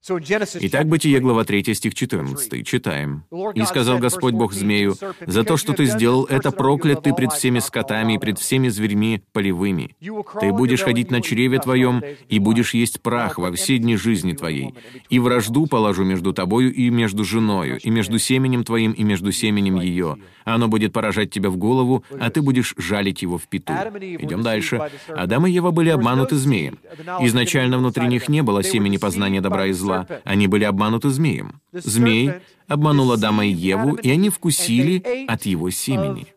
[0.09, 3.23] Итак, Бытие, глава 3, стих 14, читаем.
[3.53, 4.95] «И сказал Господь Бог змею,
[5.25, 9.21] за то, что ты сделал это, проклят ты пред всеми скотами и пред всеми зверьми
[9.33, 9.95] полевыми.
[10.39, 14.73] Ты будешь ходить на чреве твоем и будешь есть прах во все дни жизни твоей.
[15.09, 19.79] И вражду положу между тобою и между женою, и между семенем твоим и между семенем
[19.79, 20.17] ее.
[20.43, 23.73] Оно будет поражать тебя в голову, а ты будешь жалить его в пету».
[23.73, 24.89] Идем дальше.
[25.09, 26.79] Адам и Ева были обмануты змеем.
[27.21, 31.61] Изначально внутри них не было семени познания добра и зла, они были обмануты змеем.
[31.71, 32.33] Змей
[32.67, 36.27] обманул Адама и Еву, и они вкусили от его семени.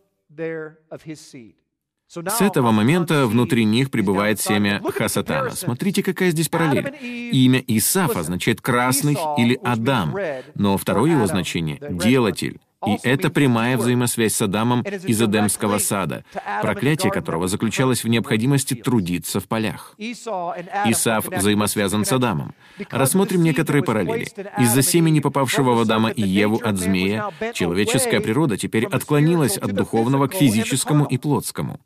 [2.09, 5.51] С этого момента внутри них пребывает семя Хасатана.
[5.51, 6.95] Смотрите, какая здесь параллель.
[7.01, 10.15] Имя Исаф означает «красный» или «Адам»,
[10.55, 16.25] но второе его значение— «делатель» И это прямая взаимосвязь с Адамом из Эдемского сада,
[16.63, 19.95] проклятие которого заключалось в необходимости трудиться в полях.
[19.99, 22.55] Исаав взаимосвязан с Адамом.
[22.91, 24.29] Рассмотрим некоторые параллели.
[24.59, 30.27] Из-за семени, попавшего в Адама и Еву от змея, человеческая природа теперь отклонилась от духовного
[30.27, 31.81] к физическому и плотскому.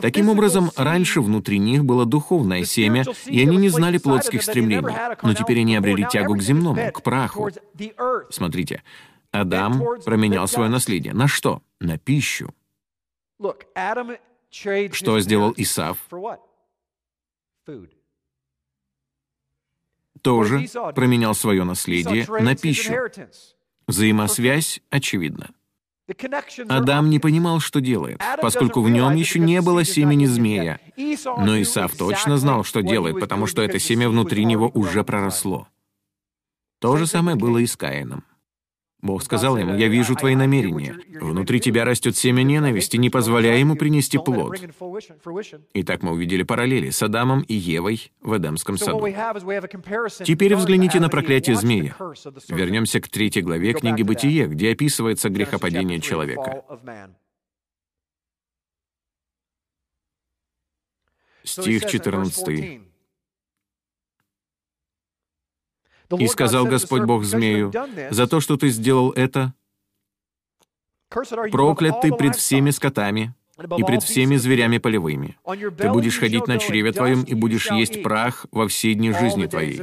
[0.00, 5.34] Таким образом, раньше внутри них было духовное семя, и они не знали плотских стремлений, но
[5.34, 7.50] теперь они обрели тягу к земному, к праху.
[8.30, 8.82] Смотрите,
[9.34, 11.12] Адам променял свое наследие.
[11.12, 11.60] На что?
[11.80, 12.54] На пищу.
[14.50, 15.98] Что сделал Исав?
[20.22, 22.94] Тоже променял свое наследие на пищу.
[23.88, 25.50] Взаимосвязь очевидна.
[26.68, 30.78] Адам не понимал, что делает, поскольку в нем еще не было семени змея.
[30.96, 35.66] Но Исав точно знал, что делает, потому что это семя внутри него уже проросло.
[36.78, 38.22] То же самое было и с Каином.
[39.04, 40.98] Бог сказал ему, «Я вижу твои намерения.
[41.20, 44.58] Внутри тебя растет семя ненависти, не позволяя ему принести плод».
[45.74, 49.06] Итак, мы увидели параллели с Адамом и Евой в Эдемском саду.
[50.24, 51.94] Теперь взгляните на проклятие змея.
[52.48, 56.64] Вернемся к третьей главе книги «Бытие», где описывается грехопадение человека.
[61.44, 62.93] Стих 14.
[66.18, 67.72] И сказал Господь Бог змею,
[68.10, 69.54] «За то, что ты сделал это,
[71.08, 73.34] проклят ты пред всеми скотами
[73.76, 75.38] и пред всеми зверями полевыми.
[75.78, 79.80] Ты будешь ходить на чреве твоем и будешь есть прах во все дни жизни твоей.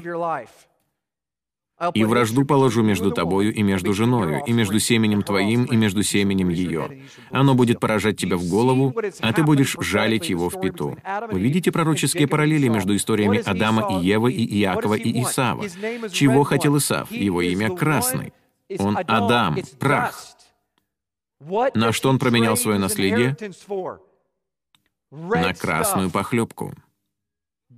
[1.94, 6.50] И вражду положу между тобою и между женою, и между семенем твоим и между семенем
[6.50, 7.02] ее.
[7.32, 10.96] Оно будет поражать тебя в голову, а ты будешь жалить его в пету.
[11.32, 15.68] Вы видите пророческие параллели между историями Адама и Евы и Иакова и Исава.
[16.10, 17.12] Чего хотел Исав?
[17.12, 18.34] Его имя Красный.
[18.80, 20.24] Он Адам, прах.
[21.74, 23.36] На что он променял свое наследие?
[25.10, 26.74] На красную похлебку.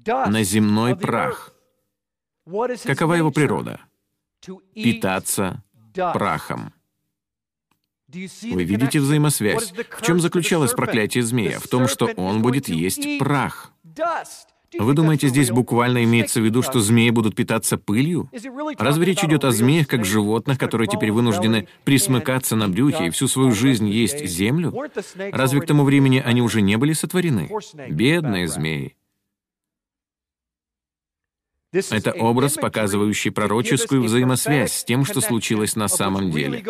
[0.05, 1.53] На земной прах.
[2.83, 3.79] Какова его природа?
[4.73, 5.63] Питаться
[5.93, 6.73] прахом.
[8.13, 9.73] Вы видите взаимосвязь?
[9.97, 11.59] В чем заключалось проклятие змея?
[11.59, 13.71] В том, что он будет есть прах.
[14.79, 18.29] Вы думаете, здесь буквально имеется в виду, что змеи будут питаться пылью?
[18.77, 23.27] Разве речь идет о змеях как животных, которые теперь вынуждены присмыкаться на брюхе и всю
[23.27, 24.73] свою жизнь есть землю?
[25.31, 27.49] Разве к тому времени они уже не были сотворены?
[27.89, 28.95] Бедные змеи.
[31.73, 36.63] Это образ, показывающий пророческую взаимосвязь с тем, что случилось на самом деле.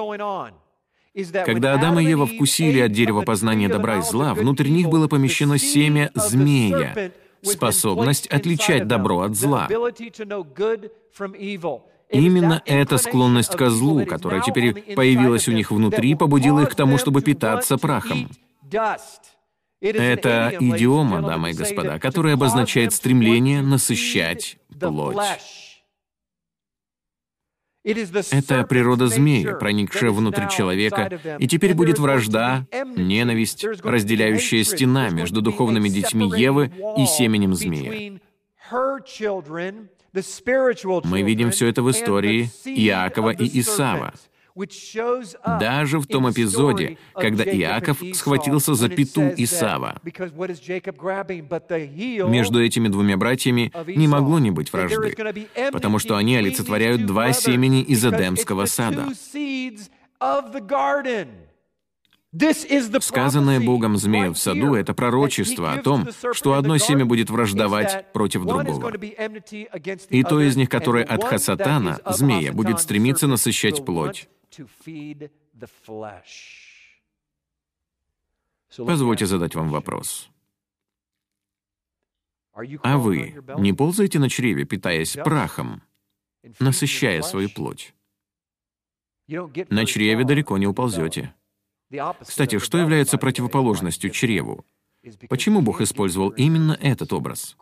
[1.45, 5.59] Когда Адам и Ева вкусили от дерева познания добра и зла, внутрь них было помещено
[5.59, 7.11] семя змея,
[7.43, 9.67] способность отличать добро от зла.
[12.09, 16.97] Именно эта склонность ко злу, которая теперь появилась у них внутри, побудила их к тому,
[16.97, 18.29] чтобы питаться прахом.
[19.81, 25.83] Это идиома, дамы и господа, которая обозначает стремление насыщать плоть.
[27.83, 32.65] Это природа змеи, проникшая внутрь человека, и теперь будет вражда,
[32.95, 38.19] ненависть, разделяющая стена между духовными детьми Евы и семенем змея.
[41.03, 44.13] Мы видим все это в истории Иакова и Исава.
[45.59, 49.99] Даже в том эпизоде, когда Иаков схватился за пету Исава.
[52.29, 55.15] Между этими двумя братьями не могло не быть вражды,
[55.71, 59.07] потому что они олицетворяют два семени из Эдемского сада.
[62.99, 68.45] Сказанное Богом змею в саду— это пророчество о том, что одно семя будет враждовать против
[68.45, 68.91] другого.
[70.09, 74.27] И то из них, которое от Хасатана, змея, будет стремиться насыщать плоть.
[78.77, 80.29] Позвольте задать вам вопрос.
[82.53, 85.81] А вы не ползаете на чреве, питаясь прахом,
[86.59, 87.93] насыщая свою плоть?
[89.27, 91.33] На чреве далеко не уползете.
[92.21, 94.65] Кстати, что является противоположностью чреву?
[95.27, 97.57] Почему Бог использовал именно этот образ?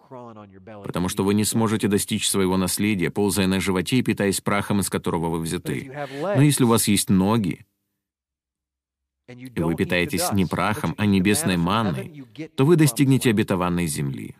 [0.84, 4.90] Потому что вы не сможете достичь своего наследия, ползая на животе и питаясь прахом, из
[4.90, 5.92] которого вы взяты.
[6.22, 7.66] Но если у вас есть ноги,
[9.28, 12.26] и вы питаетесь не прахом, а небесной манной,
[12.56, 14.36] то вы достигнете обетованной земли.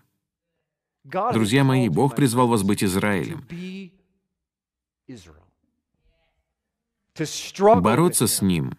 [1.04, 3.48] Друзья мои, Бог призвал вас быть Израилем.
[7.82, 8.78] Бороться с Ним,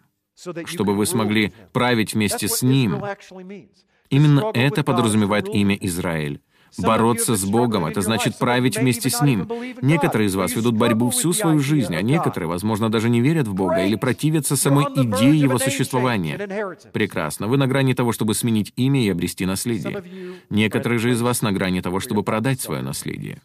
[0.65, 3.01] чтобы вы смогли править вместе с Ним,
[4.13, 6.39] Именно это подразумевает имя Израиль.
[6.77, 9.47] Бороться с Богом— это значит править вместе с Ним.
[9.81, 13.53] Некоторые из вас ведут борьбу всю свою жизнь, а некоторые, возможно, даже не верят в
[13.53, 16.77] Бога или противятся самой идее Его существования.
[16.91, 17.47] Прекрасно.
[17.47, 20.03] Вы на грани того, чтобы сменить имя и обрести наследие.
[20.49, 23.41] Некоторые же из вас на грани того, чтобы продать свое наследие.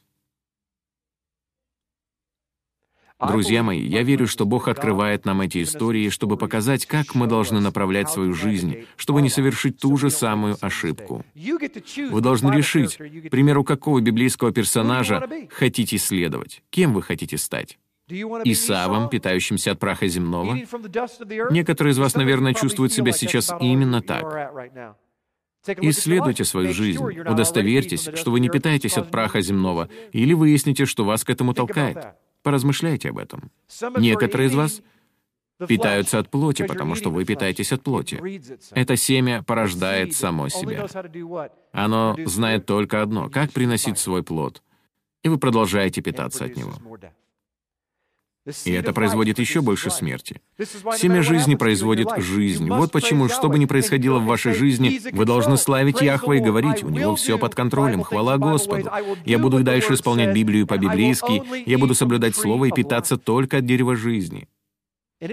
[3.20, 7.58] Друзья мои, я верю, что Бог открывает нам эти истории, чтобы показать, как мы должны
[7.58, 11.24] направлять свою жизнь, чтобы не совершить ту же самую ошибку.
[11.34, 17.78] Вы должны решить, к примеру, какого библейского персонажа хотите следовать, кем вы хотите стать.
[18.08, 20.56] Исавом, питающимся от праха земного?
[21.50, 24.52] Некоторые из вас, наверное, чувствуют себя сейчас именно так.
[25.66, 31.24] Исследуйте свою жизнь, удостоверьтесь, что вы не питаетесь от праха земного, или выясните, что вас
[31.24, 32.14] к этому толкает.
[32.48, 33.50] Поразмышляйте об этом.
[33.98, 34.80] Некоторые из вас
[35.68, 38.40] питаются от плоти, потому что вы питаетесь от плоти.
[38.70, 40.86] Это семя порождает само себя.
[41.72, 44.62] Оно знает только одно— как приносить свой плод.
[45.22, 46.72] И вы продолжаете питаться от него.
[48.64, 50.40] И это производит еще больше смерти.
[50.96, 52.68] Семя жизни производит жизнь.
[52.68, 56.82] Вот почему, что бы ни происходило в вашей жизни, вы должны славить Яхва и говорить,
[56.82, 58.90] у него все под контролем, хвала Господу.
[59.24, 63.96] Я буду дальше исполнять Библию по-библейски, я буду соблюдать Слово и питаться только от дерева
[63.96, 64.48] жизни.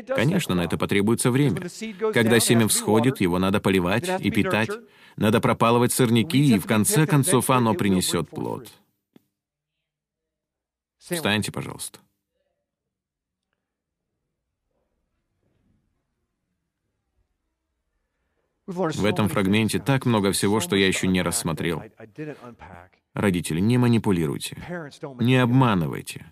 [0.08, 1.70] Конечно, на это потребуется время.
[2.14, 4.72] Когда семя всходит, его надо поливать и питать,
[5.16, 8.68] надо пропалывать сорняки, и в конце концов оно принесет плод.
[10.98, 12.00] Встаньте, пожалуйста.
[18.68, 21.84] В этом фрагменте так много всего, что я еще не рассмотрел.
[23.14, 24.58] Родители, не манипулируйте,
[25.20, 26.32] не обманывайте,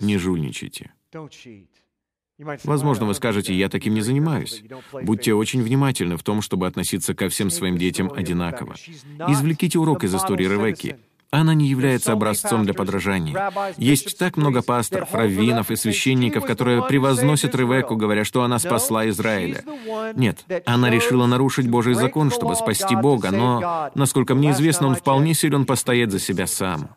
[0.00, 0.92] не жульничайте.
[2.64, 4.64] Возможно, вы скажете, я таким не занимаюсь.
[5.02, 8.74] Будьте очень внимательны в том, чтобы относиться ко всем своим детям одинаково.
[9.28, 10.98] Извлеките урок из истории Ревекки.
[11.34, 13.50] Она не является образцом для подражания.
[13.76, 19.64] Есть так много пасторов, раввинов и священников, которые превозносят Ревекку, говоря, что она спасла Израиля.
[20.14, 25.34] Нет, она решила нарушить Божий закон, чтобы спасти Бога, но, насколько мне известно, он вполне
[25.34, 26.90] силен постоять за себя сам.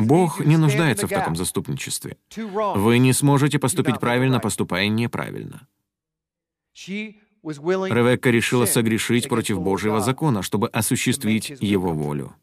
[0.00, 2.16] Бог не нуждается в таком заступничестве.
[2.36, 5.66] Вы не сможете поступить правильно, поступая неправильно.
[7.44, 12.34] Ревекка решила согрешить против Божьего закона, чтобы осуществить его волю.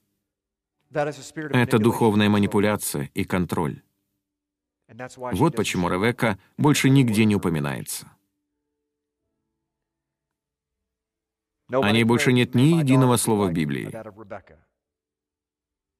[0.92, 3.82] Это духовная манипуляция и контроль.
[5.16, 8.12] Вот почему Ревекка больше нигде не упоминается.
[11.72, 13.90] О ней больше нет ни единого слова в Библии.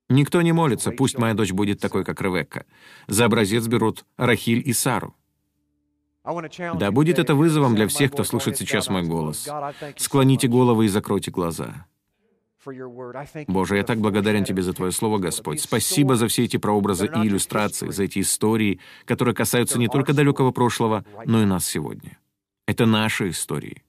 [0.10, 2.66] Никто не молится, пусть моя дочь будет такой, как Ревекка.
[3.08, 5.16] За образец берут Рахиль и Сару.
[6.24, 9.48] Да будет это вызовом для всех, кто слышит сейчас мой голос.
[9.98, 11.86] Склоните головы и закройте глаза.
[13.48, 15.62] Боже, я так благодарен Тебе за Твое Слово, Господь.
[15.62, 20.52] Спасибо за все эти прообразы и иллюстрации, за эти истории, которые касаются не только далекого
[20.52, 22.20] прошлого, но и нас сегодня.
[22.68, 23.84] Это наши истории.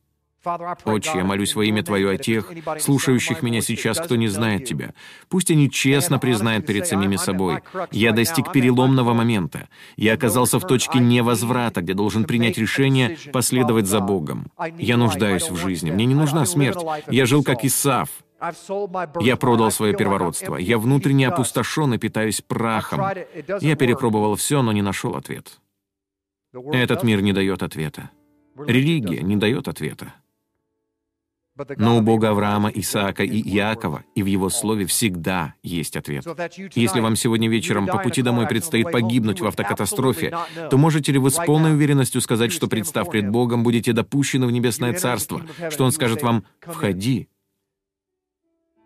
[0.84, 2.50] Отче, я молюсь во имя Твое о тех,
[2.80, 4.92] слушающих меня сейчас, кто не знает Тебя.
[5.28, 7.60] Пусть они честно признают перед самими собой.
[7.90, 9.68] Я достиг переломного момента.
[9.96, 14.46] Я оказался в точке невозврата, где должен принять решение последовать за Богом.
[14.78, 15.90] Я нуждаюсь в жизни.
[15.90, 16.78] Мне не нужна смерть.
[17.08, 18.08] Я жил как Исав.
[19.20, 20.56] Я продал свое первородство.
[20.56, 23.00] Я внутренне опустошен и питаюсь прахом.
[23.60, 25.60] Я перепробовал все, но не нашел ответ.
[26.52, 28.10] Этот мир не дает ответа.
[28.56, 30.14] Религия не дает ответа.
[31.76, 36.24] Но у Бога Авраама, Исаака и Иакова и в Его Слове всегда есть ответ.
[36.74, 40.36] Если вам сегодня вечером по пути домой предстоит погибнуть в автокатастрофе,
[40.70, 44.50] то можете ли вы с полной уверенностью сказать, что, представ пред Богом, будете допущены в
[44.50, 47.28] Небесное Царство, что Он скажет вам «Входи».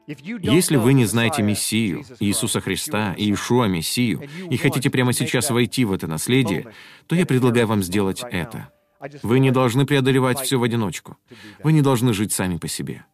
[0.07, 5.93] Если вы не знаете Мессию, Иисуса Христа, Иешуа Мессию, и хотите прямо сейчас войти в
[5.93, 6.73] это наследие,
[7.09, 8.71] то я предлагаю вам сделать это—
[9.23, 11.17] вы не должны преодолевать все в одиночку.
[11.63, 13.05] Вы не должны жить сами по себе.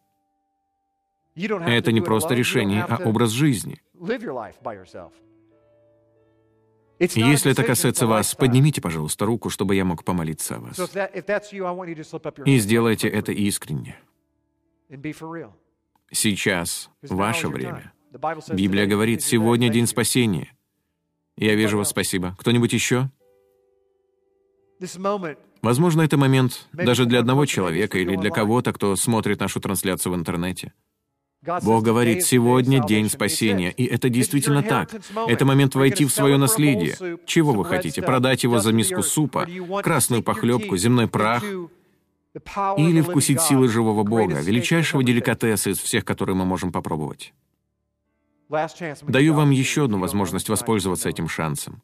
[1.35, 3.81] Это не просто решение, а образ жизни.
[6.99, 10.79] Если это касается вас, поднимите, пожалуйста, руку, чтобы я мог помолиться о вас.
[12.45, 13.99] И сделайте это искренне.
[16.11, 17.91] Сейчас ваше время.
[18.49, 20.55] Библия говорит, сегодня день спасения.
[21.35, 22.35] Я вижу вас, спасибо.
[22.39, 23.09] Кто-нибудь еще?
[25.63, 30.15] Возможно, это момент даже для одного человека или для кого-то, кто смотрит нашу трансляцию в
[30.15, 30.73] интернете.
[31.63, 34.93] Бог говорит, сегодня день спасения, и это действительно так.
[35.27, 37.17] Это момент войти в свое наследие.
[37.25, 38.01] Чего вы хотите?
[38.01, 39.47] Продать его за миску супа,
[39.81, 41.43] красную похлебку, земной прах?
[42.77, 47.33] Или вкусить силы живого Бога, величайшего деликатеса из всех, которые мы можем попробовать?
[49.07, 51.81] Даю вам еще одну возможность воспользоваться этим шансом.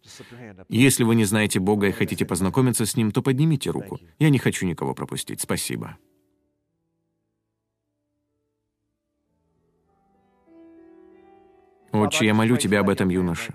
[0.70, 4.00] Если вы не знаете Бога и хотите познакомиться с Ним, то поднимите руку.
[4.20, 5.42] Я не хочу никого пропустить.
[5.42, 5.98] Спасибо.
[11.92, 13.54] Отче, я молю Тебя об этом юноше.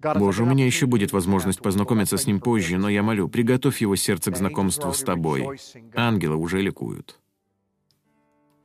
[0.00, 3.96] Боже, у меня еще будет возможность познакомиться с ним позже, но я молю, приготовь его
[3.96, 5.58] сердце к знакомству с Тобой.
[5.94, 7.20] Ангелы уже ликуют.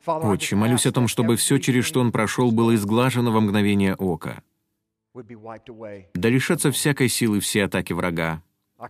[0.05, 4.41] Отче, молюсь о том, чтобы все, через что он прошел, было изглажено во мгновение ока.
[5.13, 8.43] Да лишатся всякой силы все атаки врага,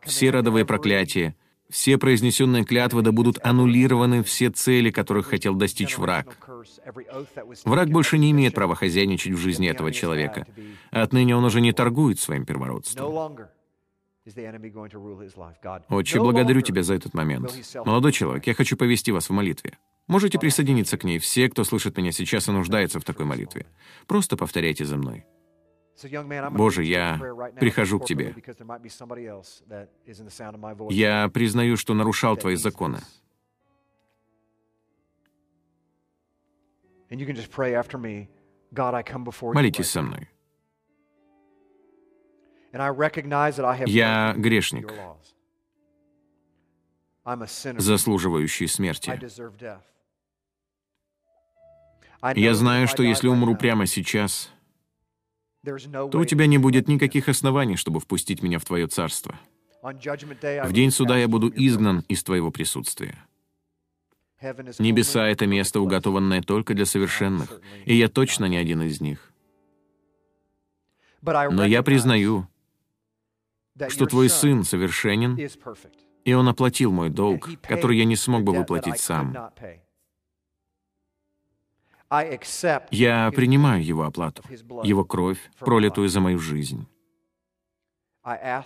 [0.04, 1.36] все родовые проклятия,
[1.70, 6.38] все произнесенные клятвы да будут аннулированы все цели, которых хотел достичь враг.
[7.64, 10.48] Враг больше не имеет права хозяйничать в жизни этого человека.
[10.92, 13.38] Отныне он уже не торгует своим первородством.
[15.90, 17.54] Отче, благодарю Тебя за этот момент.
[17.86, 19.78] Молодой человек, я хочу повести вас в молитве.
[20.08, 23.66] Можете присоединиться к ней все, кто слышит меня сейчас и нуждается в такой молитве.
[24.06, 25.26] Просто повторяйте за мной.
[26.52, 27.18] Боже, я
[27.60, 28.36] прихожу к Тебе.
[30.90, 33.00] Я признаю, что нарушал Твои законы.
[39.54, 40.30] Молитесь со мной.
[43.88, 44.94] Я грешник,
[47.78, 49.18] заслуживающий смерти.
[52.36, 54.52] Я знаю, что если умру прямо сейчас,
[55.64, 59.40] то у тебя не будет никаких оснований, чтобы впустить меня в твое царство.
[59.82, 63.18] В день суда я буду изгнан из твоего присутствия.
[64.80, 69.32] Небеса— это место, уготованное только для совершенных, и я точно не один из них.
[71.22, 72.48] Но я признаю,
[73.90, 75.40] что твой сын совершенен,
[76.24, 79.52] и он оплатил мой долг, который я не смог бы выплатить сам.
[82.92, 84.44] Я принимаю Его оплату,
[84.84, 86.88] Его кровь, пролитую за мою жизнь.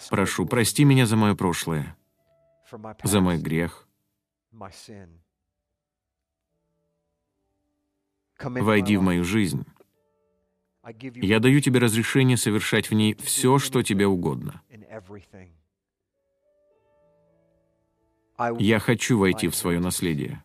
[0.10, 1.98] Прошу, прости меня за мое прошлое,
[3.04, 3.88] за мой грех.
[8.42, 9.66] Войди в мою жизнь.
[11.16, 14.62] Я даю тебе разрешение совершать в ней все, что тебе угодно.
[18.58, 20.42] Я хочу войти в свое наследие.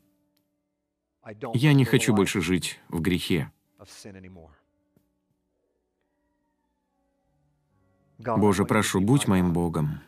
[1.55, 3.51] Я не хочу больше жить в грехе.
[8.19, 10.01] Боже, прошу, будь моим Богом.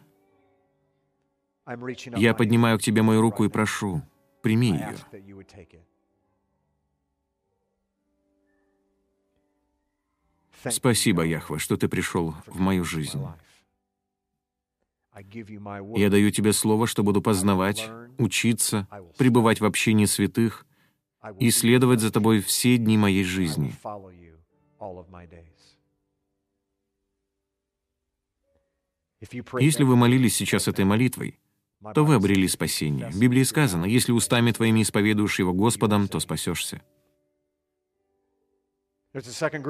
[2.16, 4.02] Я поднимаю к Тебе мою руку и прошу,
[4.42, 4.94] прими ее.
[10.70, 13.20] Спасибо, Яхва, что Ты пришел в мою жизнь.
[15.94, 18.86] Я даю Тебе слово, что буду познавать, учиться,
[19.16, 20.66] пребывать в общении святых
[21.38, 23.72] и следовать за Тобой все дни моей жизни.
[29.60, 31.38] Если вы молились сейчас этой молитвой,
[31.94, 33.10] то вы обрели спасение.
[33.10, 36.82] В Библии сказано, если устами твоими исповедуешь его Господом, то спасешься.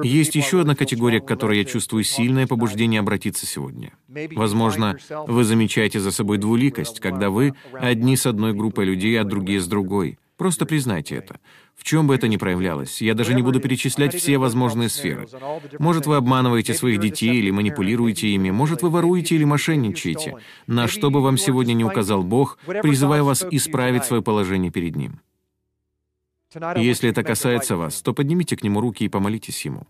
[0.03, 3.93] Есть еще одна категория, к которой я чувствую сильное побуждение обратиться сегодня.
[4.35, 9.61] Возможно, вы замечаете за собой двуликость, когда вы одни с одной группой людей, а другие
[9.61, 10.19] с другой.
[10.37, 11.39] Просто признайте это.
[11.75, 15.27] В чем бы это ни проявлялось, я даже не буду перечислять все возможные сферы.
[15.79, 20.37] Может, вы обманываете своих детей или манипулируете ими, может, вы воруете или мошенничаете.
[20.67, 25.21] На что бы вам сегодня не указал Бог, призываю вас исправить свое положение перед Ним.
[26.75, 29.87] Если это касается вас, то поднимите к Нему руки и помолитесь Ему.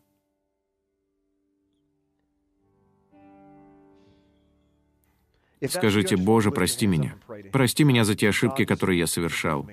[5.68, 7.16] Скажите, «Боже, прости меня.
[7.52, 9.68] Прости меня за те ошибки, которые я совершал.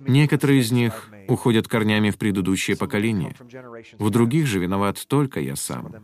[0.00, 3.34] Некоторые из них уходят корнями в предыдущее поколение.
[3.98, 5.94] В других же виноват только я сам.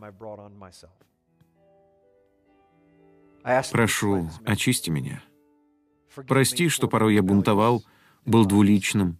[3.71, 5.23] Прошу, очисти меня.
[6.27, 7.83] Прости, что порой я бунтовал,
[8.25, 9.19] был двуличным,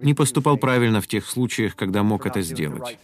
[0.00, 2.98] не поступал правильно в тех случаях, когда мог это сделать.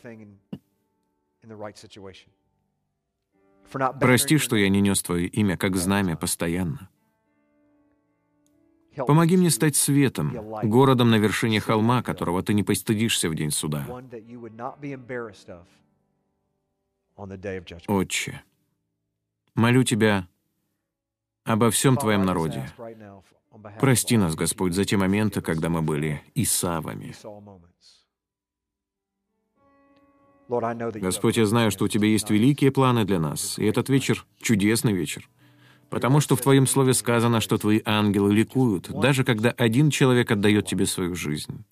[4.00, 6.88] Прости, что я не нес Твое имя как знамя постоянно.
[8.96, 10.32] Помоги мне стать светом,
[10.62, 13.86] городом на вершине холма, которого ты не постыдишься в день суда.
[17.88, 18.42] Отче,
[19.54, 20.28] молю Тебя
[21.44, 22.68] обо всем Твоем народе.
[23.80, 27.14] Прости нас, Господь, за те моменты, когда мы были Исавами.
[30.48, 34.92] Господь, я знаю, что у Тебя есть великие планы для нас, и этот вечер— чудесный
[34.92, 35.28] вечер.
[35.90, 40.66] Потому что в Твоем Слове сказано, что Твои ангелы ликуют, даже когда один человек отдает
[40.66, 41.64] Тебе свою жизнь.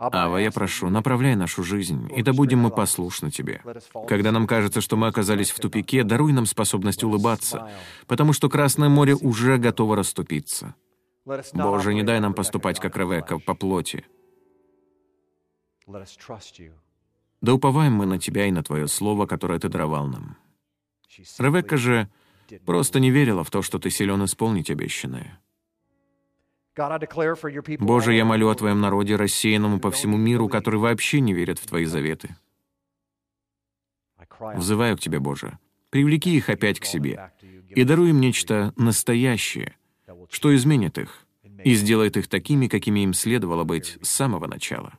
[0.00, 3.62] Ава, я прошу, направляй нашу жизнь, и да будем мы послушны Тебе.
[4.08, 7.70] Когда нам кажется, что мы оказались в тупике, даруй нам способность улыбаться,
[8.06, 10.74] потому что Красное море уже готово расступиться.
[11.52, 14.06] Боже, не дай нам поступать, как Ревекка, по плоти.
[17.42, 20.38] Да уповаем мы на Тебя и на Твое Слово, которое Ты даровал нам.
[21.38, 22.08] Ревекка же
[22.64, 25.40] просто не верила в то, что Ты силен исполнить обещанное.
[27.78, 31.66] Боже, я молю о Твоем народе, рассеянному по всему миру, который вообще не верит в
[31.66, 32.36] Твои заветы.
[34.38, 35.58] Взываю к Тебе, Боже,
[35.90, 37.32] привлеки их опять к себе
[37.68, 39.76] и даруй им нечто настоящее,
[40.30, 41.26] что изменит их
[41.64, 44.98] и сделает их такими, какими им следовало быть с самого начала.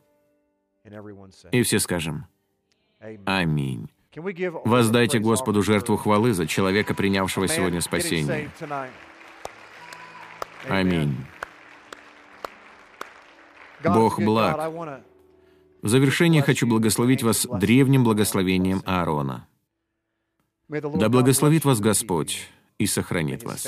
[1.51, 2.27] И все скажем
[3.25, 3.89] «Аминь».
[4.15, 8.51] Воздайте Господу жертву хвалы за человека, принявшего сегодня спасение.
[10.67, 11.15] Аминь.
[13.83, 14.71] Бог благ.
[15.81, 19.47] В завершение хочу благословить вас древним благословением Аарона.
[20.67, 22.47] Да благословит вас Господь
[22.77, 23.67] и сохранит вас.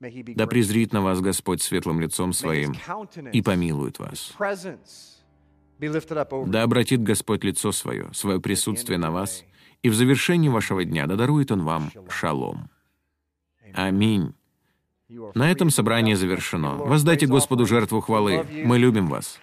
[0.00, 2.74] Да презрит на вас Господь светлым лицом Своим
[3.32, 4.34] и помилует вас.
[6.46, 9.44] Да обратит Господь лицо Свое, свое присутствие на вас,
[9.82, 12.70] и в завершении вашего дня да дарует Он вам шалом.
[13.74, 14.34] Аминь.
[15.34, 16.76] На этом собрание завершено.
[16.76, 18.46] Воздайте Господу жертву хвалы.
[18.64, 19.38] Мы любим вас.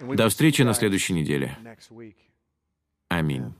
[0.00, 1.56] До встречи на следующей неделе.
[3.08, 3.54] Аминь.